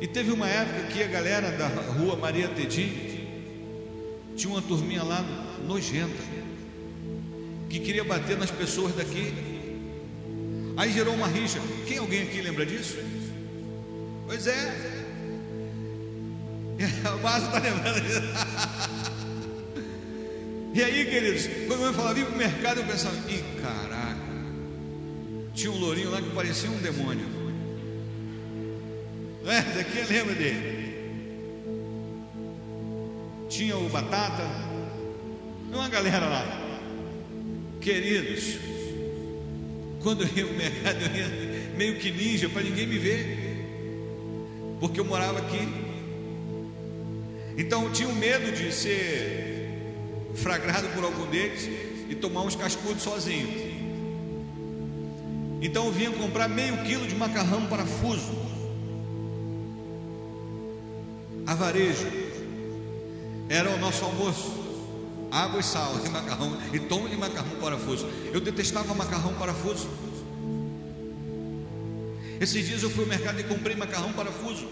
E 0.00 0.06
teve 0.08 0.32
uma 0.32 0.48
época 0.48 0.88
que 0.88 1.02
a 1.02 1.06
galera 1.06 1.52
da 1.52 1.68
rua 1.68 2.16
Maria 2.16 2.48
Tedim 2.48 2.90
tinha 4.36 4.52
uma 4.52 4.60
turminha 4.60 5.04
lá 5.04 5.24
nojenta, 5.64 6.22
que 7.70 7.78
queria 7.78 8.02
bater 8.02 8.36
nas 8.36 8.50
pessoas 8.50 8.92
daqui. 8.94 9.32
Aí 10.76 10.92
gerou 10.92 11.14
uma 11.14 11.28
rixa. 11.28 11.60
Quem 11.86 11.98
alguém 11.98 12.22
aqui 12.22 12.40
lembra 12.40 12.66
disso? 12.66 12.96
Pois 14.26 14.46
é. 14.48 14.98
O 17.12 17.22
Márcio 17.22 17.46
está 17.46 17.58
lembrando 17.58 18.00
disso. 18.00 18.22
E 20.78 20.84
aí, 20.84 21.06
queridos, 21.06 21.48
quando 21.66 21.86
eu 21.86 21.92
falava, 21.92 22.14
vim 22.14 22.24
para 22.24 22.34
o 22.34 22.38
mercado, 22.38 22.78
eu 22.78 22.86
pensava, 22.86 23.16
ih, 23.28 23.42
caraca, 23.60 24.16
tinha 25.52 25.72
um 25.72 25.76
lourinho 25.76 26.08
lá 26.08 26.22
que 26.22 26.30
parecia 26.30 26.70
um 26.70 26.78
demônio. 26.78 27.26
É? 29.44 29.60
Daqui 29.76 30.12
lembra 30.12 30.36
dele. 30.36 30.78
Tinha 33.48 33.76
o 33.76 33.88
Batata, 33.88 34.44
uma 35.68 35.88
galera 35.88 36.26
lá. 36.28 36.46
Queridos, 37.80 38.58
quando 40.00 40.22
eu 40.22 40.28
ia 40.28 40.44
para 40.44 40.54
o 40.54 40.56
mercado, 40.56 41.02
eu 41.02 41.16
ia 41.16 41.76
meio 41.76 41.98
que 41.98 42.12
ninja 42.12 42.48
para 42.48 42.62
ninguém 42.62 42.86
me 42.86 42.98
ver, 42.98 43.66
porque 44.78 45.00
eu 45.00 45.04
morava 45.04 45.40
aqui. 45.40 45.68
Então 47.56 47.82
eu 47.82 47.92
tinha 47.92 48.08
um 48.08 48.14
medo 48.14 48.52
de 48.52 48.72
ser 48.72 49.47
flagrado 50.38 50.88
por 50.88 51.04
algum 51.04 51.26
deles 51.26 51.68
e 52.08 52.14
tomar 52.14 52.42
uns 52.42 52.56
cascudos 52.56 53.02
sozinho. 53.02 53.68
Então 55.60 55.86
eu 55.86 55.92
vinha 55.92 56.10
comprar 56.10 56.48
meio 56.48 56.76
quilo 56.84 57.06
de 57.06 57.14
macarrão 57.14 57.66
parafuso. 57.66 58.32
A 61.46 61.54
varejo. 61.54 62.06
Era 63.48 63.70
o 63.70 63.78
nosso 63.78 64.04
almoço. 64.04 64.56
Água 65.30 65.60
e 65.60 65.62
sal 65.62 65.94
e 66.04 66.08
macarrão. 66.08 66.56
E 66.72 66.78
tomo 66.78 67.08
de 67.08 67.16
macarrão 67.16 67.56
parafuso. 67.60 68.06
Eu 68.32 68.40
detestava 68.40 68.94
macarrão 68.94 69.34
parafuso. 69.34 69.88
Esses 72.40 72.66
dias 72.66 72.82
eu 72.84 72.90
fui 72.90 73.02
ao 73.02 73.08
mercado 73.08 73.40
e 73.40 73.44
comprei 73.44 73.74
macarrão 73.74 74.12
parafuso. 74.12 74.68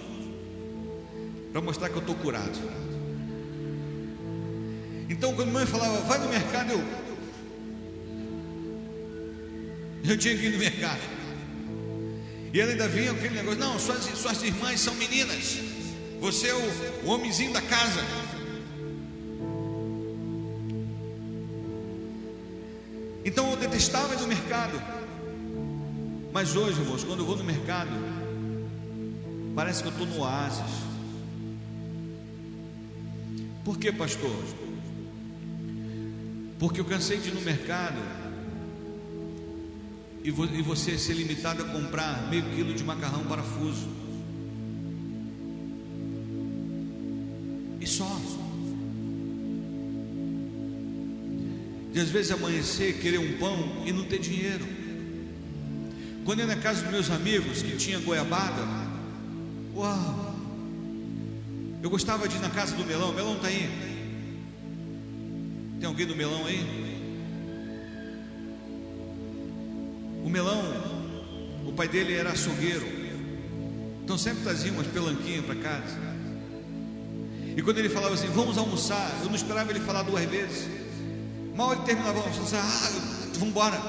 Para 1.50 1.60
mostrar 1.60 1.88
que 1.88 1.96
eu 1.96 2.00
estou 2.00 2.14
curado. 2.14 2.85
Então, 5.16 5.34
quando 5.34 5.50
mãe 5.50 5.64
falava, 5.64 5.98
vai 6.02 6.18
no 6.18 6.28
mercado, 6.28 6.72
eu. 6.72 6.84
Eu 10.04 10.18
tinha 10.18 10.36
que 10.36 10.44
ir 10.44 10.50
no 10.50 10.58
mercado. 10.58 11.00
E 12.52 12.60
ela 12.60 12.70
ainda 12.70 12.86
vinha 12.86 13.12
aquele 13.12 13.34
negócio: 13.34 13.58
não, 13.58 13.78
suas, 13.78 14.04
suas 14.04 14.42
irmãs 14.42 14.78
são 14.78 14.94
meninas. 14.94 15.58
Você 16.20 16.48
é 16.48 16.54
o, 16.54 17.06
o 17.06 17.08
homenzinho 17.08 17.50
da 17.50 17.62
casa. 17.62 18.00
Então 23.24 23.50
eu 23.50 23.56
detestava 23.56 24.14
ir 24.14 24.20
no 24.20 24.28
mercado. 24.28 24.80
Mas 26.30 26.54
hoje, 26.54 26.78
irmãos, 26.78 27.02
quando 27.04 27.20
eu 27.20 27.26
vou 27.26 27.36
no 27.36 27.44
mercado, 27.44 27.90
parece 29.54 29.82
que 29.82 29.88
eu 29.88 29.92
estou 29.92 30.06
no 30.06 30.20
oásis. 30.20 30.84
Por 33.64 33.78
que, 33.78 33.90
pastor? 33.90 34.65
Porque 36.58 36.80
eu 36.80 36.84
cansei 36.84 37.18
de 37.18 37.28
ir 37.28 37.34
no 37.34 37.40
mercado 37.40 38.00
e 40.24 40.30
você 40.30 40.98
ser 40.98 41.14
limitado 41.14 41.62
a 41.62 41.66
comprar 41.66 42.28
meio 42.28 42.42
quilo 42.54 42.74
de 42.74 42.82
macarrão 42.82 43.24
parafuso. 43.24 43.88
E 47.80 47.86
só. 47.86 48.20
De 51.92 52.00
às 52.00 52.08
vezes 52.08 52.32
amanhecer, 52.32 52.98
querer 53.00 53.18
um 53.18 53.38
pão 53.38 53.84
e 53.86 53.92
não 53.92 54.04
ter 54.04 54.18
dinheiro. 54.18 54.66
Quando 56.24 56.40
eu 56.40 56.48
ia 56.48 56.56
na 56.56 56.60
casa 56.60 56.82
dos 56.82 56.90
meus 56.90 57.10
amigos 57.10 57.62
que 57.62 57.76
tinha 57.76 58.00
goiabada, 58.00 58.62
uau! 59.74 60.34
Eu 61.80 61.88
gostava 61.88 62.26
de 62.26 62.36
ir 62.36 62.40
na 62.40 62.50
casa 62.50 62.74
do 62.74 62.84
melão, 62.84 63.12
melão 63.12 63.36
está 63.36 63.46
aí. 63.46 63.95
Tem 65.78 65.88
alguém 65.88 66.06
do 66.06 66.16
melão 66.16 66.46
aí? 66.46 66.86
O 70.24 70.28
melão, 70.28 70.62
o 71.66 71.72
pai 71.72 71.88
dele 71.88 72.14
era 72.14 72.30
açougueiro. 72.30 72.86
Então 74.02 74.16
sempre 74.16 74.42
trazia 74.42 74.72
umas 74.72 74.86
pelanquinhas 74.86 75.44
para 75.44 75.54
casa. 75.56 75.98
E 77.56 77.62
quando 77.62 77.78
ele 77.78 77.88
falava 77.88 78.14
assim, 78.14 78.28
vamos 78.28 78.58
almoçar, 78.58 79.18
eu 79.22 79.26
não 79.26 79.34
esperava 79.34 79.70
ele 79.70 79.80
falar 79.80 80.02
duas 80.02 80.24
vezes. 80.24 80.68
Mal 81.54 81.72
ele 81.72 81.82
terminava 81.82 82.18
o 82.18 82.22
almoço, 82.22 82.54
ah, 82.54 82.90
vamos 83.34 83.48
embora. 83.48 83.80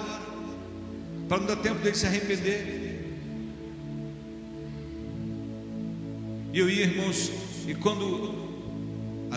Para 1.28 1.38
não 1.40 1.46
dar 1.46 1.58
tempo 1.58 1.80
dele 1.80 1.96
se 1.96 2.06
arrepender. 2.06 3.18
E 6.54 6.60
eu 6.60 6.70
ia, 6.70 6.86
irmãos, 6.86 7.32
e 7.68 7.76
quando 7.76 8.47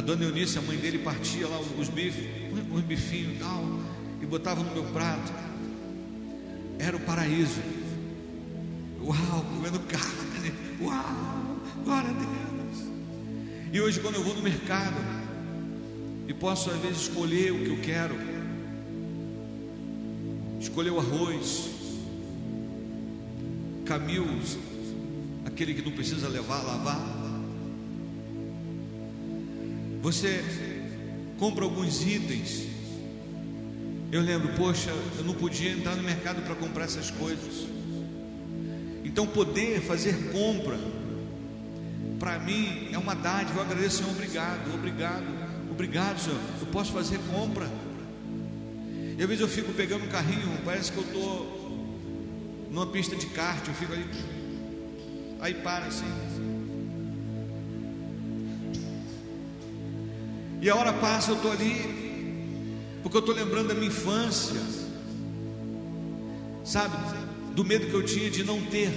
A 0.01 0.03
dona 0.03 0.25
Eunice, 0.25 0.59
a 0.59 0.63
mãe 0.63 0.79
dele, 0.79 0.97
partia 1.01 1.47
lá 1.47 1.61
os 1.61 1.91
bifes, 1.91 2.25
uns 2.73 2.81
bifinhos 2.81 3.37
e 3.37 3.39
tal, 3.39 3.63
e 4.23 4.25
botava 4.25 4.63
no 4.63 4.73
meu 4.73 4.85
prato. 4.95 5.31
Era 6.79 6.97
o 6.97 7.01
paraíso. 7.01 7.61
Uau, 8.99 9.45
comendo 9.55 9.79
carne. 9.81 10.55
Uau, 10.81 11.61
glória 11.85 12.09
a 12.09 12.13
Deus. 12.15 12.89
E 13.75 13.79
hoje, 13.79 14.01
quando 14.01 14.15
eu 14.15 14.25
vou 14.25 14.35
no 14.35 14.41
mercado, 14.41 14.97
e 16.27 16.33
posso 16.33 16.71
às 16.71 16.79
vezes 16.79 17.03
escolher 17.03 17.53
o 17.53 17.59
que 17.59 17.69
eu 17.69 17.81
quero, 17.83 18.17
escolher 20.59 20.93
o 20.93 20.99
arroz, 20.99 21.69
Camil, 23.85 24.27
aquele 25.45 25.75
que 25.75 25.83
não 25.83 25.93
precisa 25.93 26.27
levar, 26.27 26.63
lavar. 26.63 27.20
Você 30.03 30.43
compra 31.39 31.65
alguns 31.65 32.03
itens. 32.03 32.67
Eu 34.11 34.23
lembro, 34.23 34.49
poxa, 34.55 34.91
eu 35.19 35.25
não 35.25 35.35
podia 35.35 35.71
entrar 35.71 35.95
no 35.95 36.03
mercado 36.03 36.43
para 36.43 36.55
comprar 36.55 36.85
essas 36.85 37.11
coisas. 37.11 37.67
Então, 39.05 39.27
poder 39.27 39.81
fazer 39.81 40.31
compra, 40.33 40.79
para 42.19 42.39
mim, 42.39 42.89
é 42.93 42.99
uma 42.99 43.15
dádiva. 43.15 43.61
Eu 43.61 43.63
agradeço, 43.63 43.99
Senhor, 43.99 44.11
obrigado, 44.11 44.75
obrigado, 44.75 45.25
obrigado, 45.71 46.19
Senhor. 46.19 46.41
Eu 46.61 46.67
posso 46.69 46.93
fazer 46.93 47.19
compra. 47.31 47.69
E 49.19 49.23
às 49.23 49.29
vezes 49.29 49.43
eu 49.43 49.49
fico 49.49 49.73
pegando 49.73 50.05
um 50.05 50.09
carrinho, 50.09 50.49
parece 50.65 50.91
que 50.91 50.99
eu 50.99 51.05
estou 51.05 51.61
numa 52.71 52.87
pista 52.87 53.15
de 53.15 53.27
kart, 53.27 53.67
eu 53.69 53.75
fico 53.75 53.93
ali, 53.93 54.07
aí 55.41 55.55
para 55.55 55.87
assim. 55.87 56.50
E 60.61 60.69
a 60.69 60.77
hora 60.77 60.93
passa, 60.93 61.31
eu 61.31 61.37
estou 61.37 61.51
ali, 61.51 62.01
porque 63.03 63.17
eu 63.17 63.21
estou 63.21 63.35
lembrando 63.35 63.69
da 63.69 63.75
minha 63.75 63.87
infância, 63.87 64.61
sabe, 66.63 66.95
do 67.55 67.65
medo 67.65 67.87
que 67.87 67.95
eu 67.95 68.05
tinha 68.05 68.31
de 68.31 68.45
não 68.45 68.61
ter, 68.67 68.91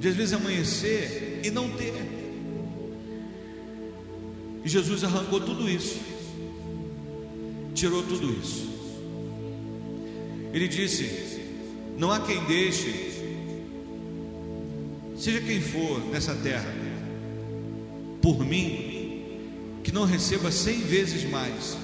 de 0.00 0.08
às 0.08 0.14
vezes 0.16 0.32
amanhecer 0.32 1.40
e 1.44 1.50
não 1.50 1.70
ter. 1.70 1.94
E 4.64 4.68
Jesus 4.68 5.04
arrancou 5.04 5.40
tudo 5.40 5.70
isso, 5.70 6.00
tirou 7.74 8.02
tudo 8.02 8.32
isso. 8.32 8.68
Ele 10.52 10.66
disse: 10.66 11.40
Não 11.96 12.10
há 12.10 12.18
quem 12.20 12.42
deixe, 12.44 13.12
seja 15.16 15.40
quem 15.40 15.60
for 15.60 16.00
nessa 16.10 16.34
terra, 16.34 16.79
por 18.20 18.44
mim, 18.44 19.80
que 19.82 19.92
não 19.92 20.04
receba 20.04 20.50
cem 20.50 20.80
vezes 20.80 21.24
mais 21.24 21.76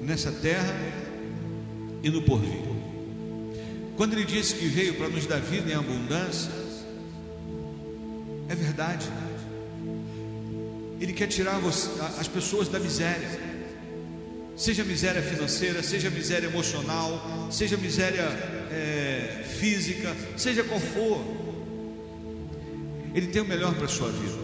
nessa 0.00 0.30
terra 0.30 0.74
e 2.02 2.10
no 2.10 2.22
porvir. 2.22 2.62
Quando 3.96 4.14
ele 4.14 4.24
disse 4.24 4.54
que 4.54 4.66
veio 4.66 4.94
para 4.94 5.08
nos 5.08 5.26
dar 5.26 5.40
vida 5.40 5.70
em 5.70 5.74
abundância, 5.74 6.50
é 8.48 8.54
verdade. 8.54 9.06
Ele 11.00 11.12
quer 11.12 11.26
tirar 11.26 11.60
as 12.18 12.28
pessoas 12.28 12.68
da 12.68 12.78
miséria, 12.78 13.28
seja 14.56 14.84
miséria 14.84 15.22
financeira, 15.22 15.82
seja 15.82 16.10
miséria 16.10 16.46
emocional, 16.46 17.48
seja 17.50 17.76
miséria 17.76 18.22
é, 18.70 19.44
física, 19.58 20.14
seja 20.36 20.62
qual 20.64 20.80
for. 20.80 21.20
Ele 23.14 23.28
tem 23.28 23.42
o 23.42 23.44
melhor 23.44 23.74
para 23.74 23.84
a 23.84 23.88
sua 23.88 24.10
vida. 24.10 24.43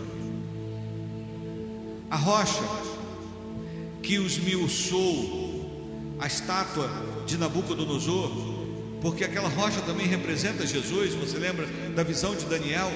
A 2.11 2.17
rocha 2.17 2.63
que 4.03 4.19
os 4.19 4.33
esmiuçou 4.33 6.17
a 6.19 6.27
estátua 6.27 6.91
de 7.25 7.39
Nabucodonosor, 7.39 8.31
porque 9.01 9.25
aquela 9.25 9.49
rocha 9.49 9.81
também 9.83 10.07
representa 10.07 10.67
Jesus. 10.67 11.15
Você 11.15 11.39
lembra 11.39 11.67
da 11.95 12.03
visão 12.03 12.35
de 12.35 12.45
Daniel? 12.47 12.91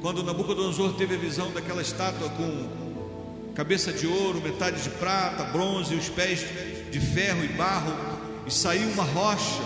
Quando 0.00 0.22
Nabucodonosor 0.22 0.94
teve 0.94 1.14
a 1.14 1.18
visão 1.18 1.52
daquela 1.52 1.82
estátua 1.82 2.30
com 2.30 3.52
cabeça 3.54 3.92
de 3.92 4.06
ouro, 4.06 4.40
metade 4.40 4.82
de 4.82 4.88
prata, 4.90 5.44
bronze 5.44 5.94
os 5.94 6.08
pés 6.08 6.46
de 6.90 6.98
ferro 6.98 7.44
e 7.44 7.48
barro, 7.48 7.92
e 8.46 8.50
saiu 8.50 8.88
uma 8.88 9.04
rocha 9.04 9.62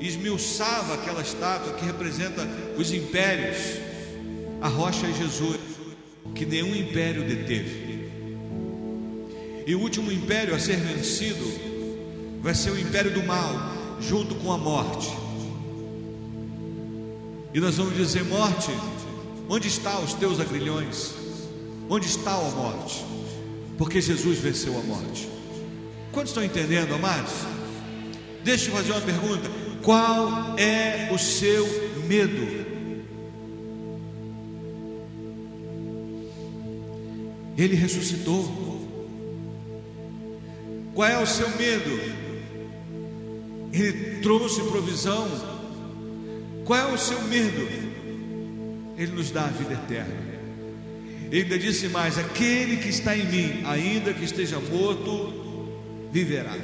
e 0.00 0.08
esmiuçava 0.08 0.94
aquela 0.94 1.20
estátua 1.20 1.74
que 1.74 1.84
representa 1.84 2.48
os 2.78 2.92
impérios. 2.92 3.58
A 4.62 4.68
rocha 4.68 5.06
é 5.06 5.12
Jesus, 5.12 5.60
que 6.34 6.46
nenhum 6.46 6.74
império 6.74 7.22
deteve. 7.24 7.79
E 9.70 9.74
o 9.76 9.78
último 9.78 10.10
império 10.10 10.52
a 10.52 10.58
ser 10.58 10.78
vencido 10.78 11.46
vai 12.42 12.52
ser 12.56 12.72
o 12.72 12.76
império 12.80 13.12
do 13.12 13.22
mal, 13.22 13.54
junto 14.00 14.34
com 14.34 14.50
a 14.50 14.58
morte. 14.58 15.08
E 17.54 17.60
nós 17.60 17.76
vamos 17.76 17.94
dizer: 17.94 18.24
morte, 18.24 18.72
onde 19.48 19.68
estão 19.68 20.02
os 20.02 20.12
teus 20.14 20.40
agrilhões? 20.40 21.14
Onde 21.88 22.08
está 22.08 22.32
a 22.32 22.50
morte? 22.50 23.04
Porque 23.78 24.00
Jesus 24.00 24.40
venceu 24.40 24.76
a 24.76 24.82
morte. 24.82 25.28
Quantos 26.10 26.30
estão 26.30 26.42
entendendo, 26.42 26.92
amados? 26.92 27.30
Deixa 28.42 28.70
eu 28.70 28.74
fazer 28.74 28.90
uma 28.90 29.02
pergunta: 29.02 29.48
qual 29.84 30.58
é 30.58 31.10
o 31.12 31.16
seu 31.16 31.64
medo? 32.08 32.66
Ele 37.56 37.76
ressuscitou. 37.76 38.69
Qual 41.00 41.08
é 41.08 41.18
o 41.18 41.26
seu 41.26 41.48
medo? 41.56 41.98
Ele 43.72 44.20
trouxe 44.20 44.60
provisão. 44.64 45.26
Qual 46.66 46.78
é 46.78 46.92
o 46.92 46.98
seu 46.98 47.22
medo? 47.22 47.66
Ele 48.98 49.12
nos 49.12 49.30
dá 49.30 49.44
a 49.44 49.46
vida 49.46 49.72
eterna. 49.72 50.14
Ele 51.30 51.44
ainda 51.44 51.58
disse 51.58 51.88
mais: 51.88 52.18
aquele 52.18 52.76
que 52.76 52.90
está 52.90 53.16
em 53.16 53.24
mim, 53.24 53.62
ainda 53.64 54.12
que 54.12 54.24
esteja 54.24 54.60
morto, 54.60 55.32
viverá. 56.12 56.54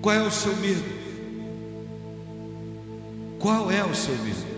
Qual 0.00 0.14
é 0.14 0.22
o 0.22 0.30
seu 0.30 0.54
medo? 0.54 0.84
Qual 3.40 3.72
é 3.72 3.84
o 3.84 3.92
seu 3.92 4.16
medo? 4.18 4.51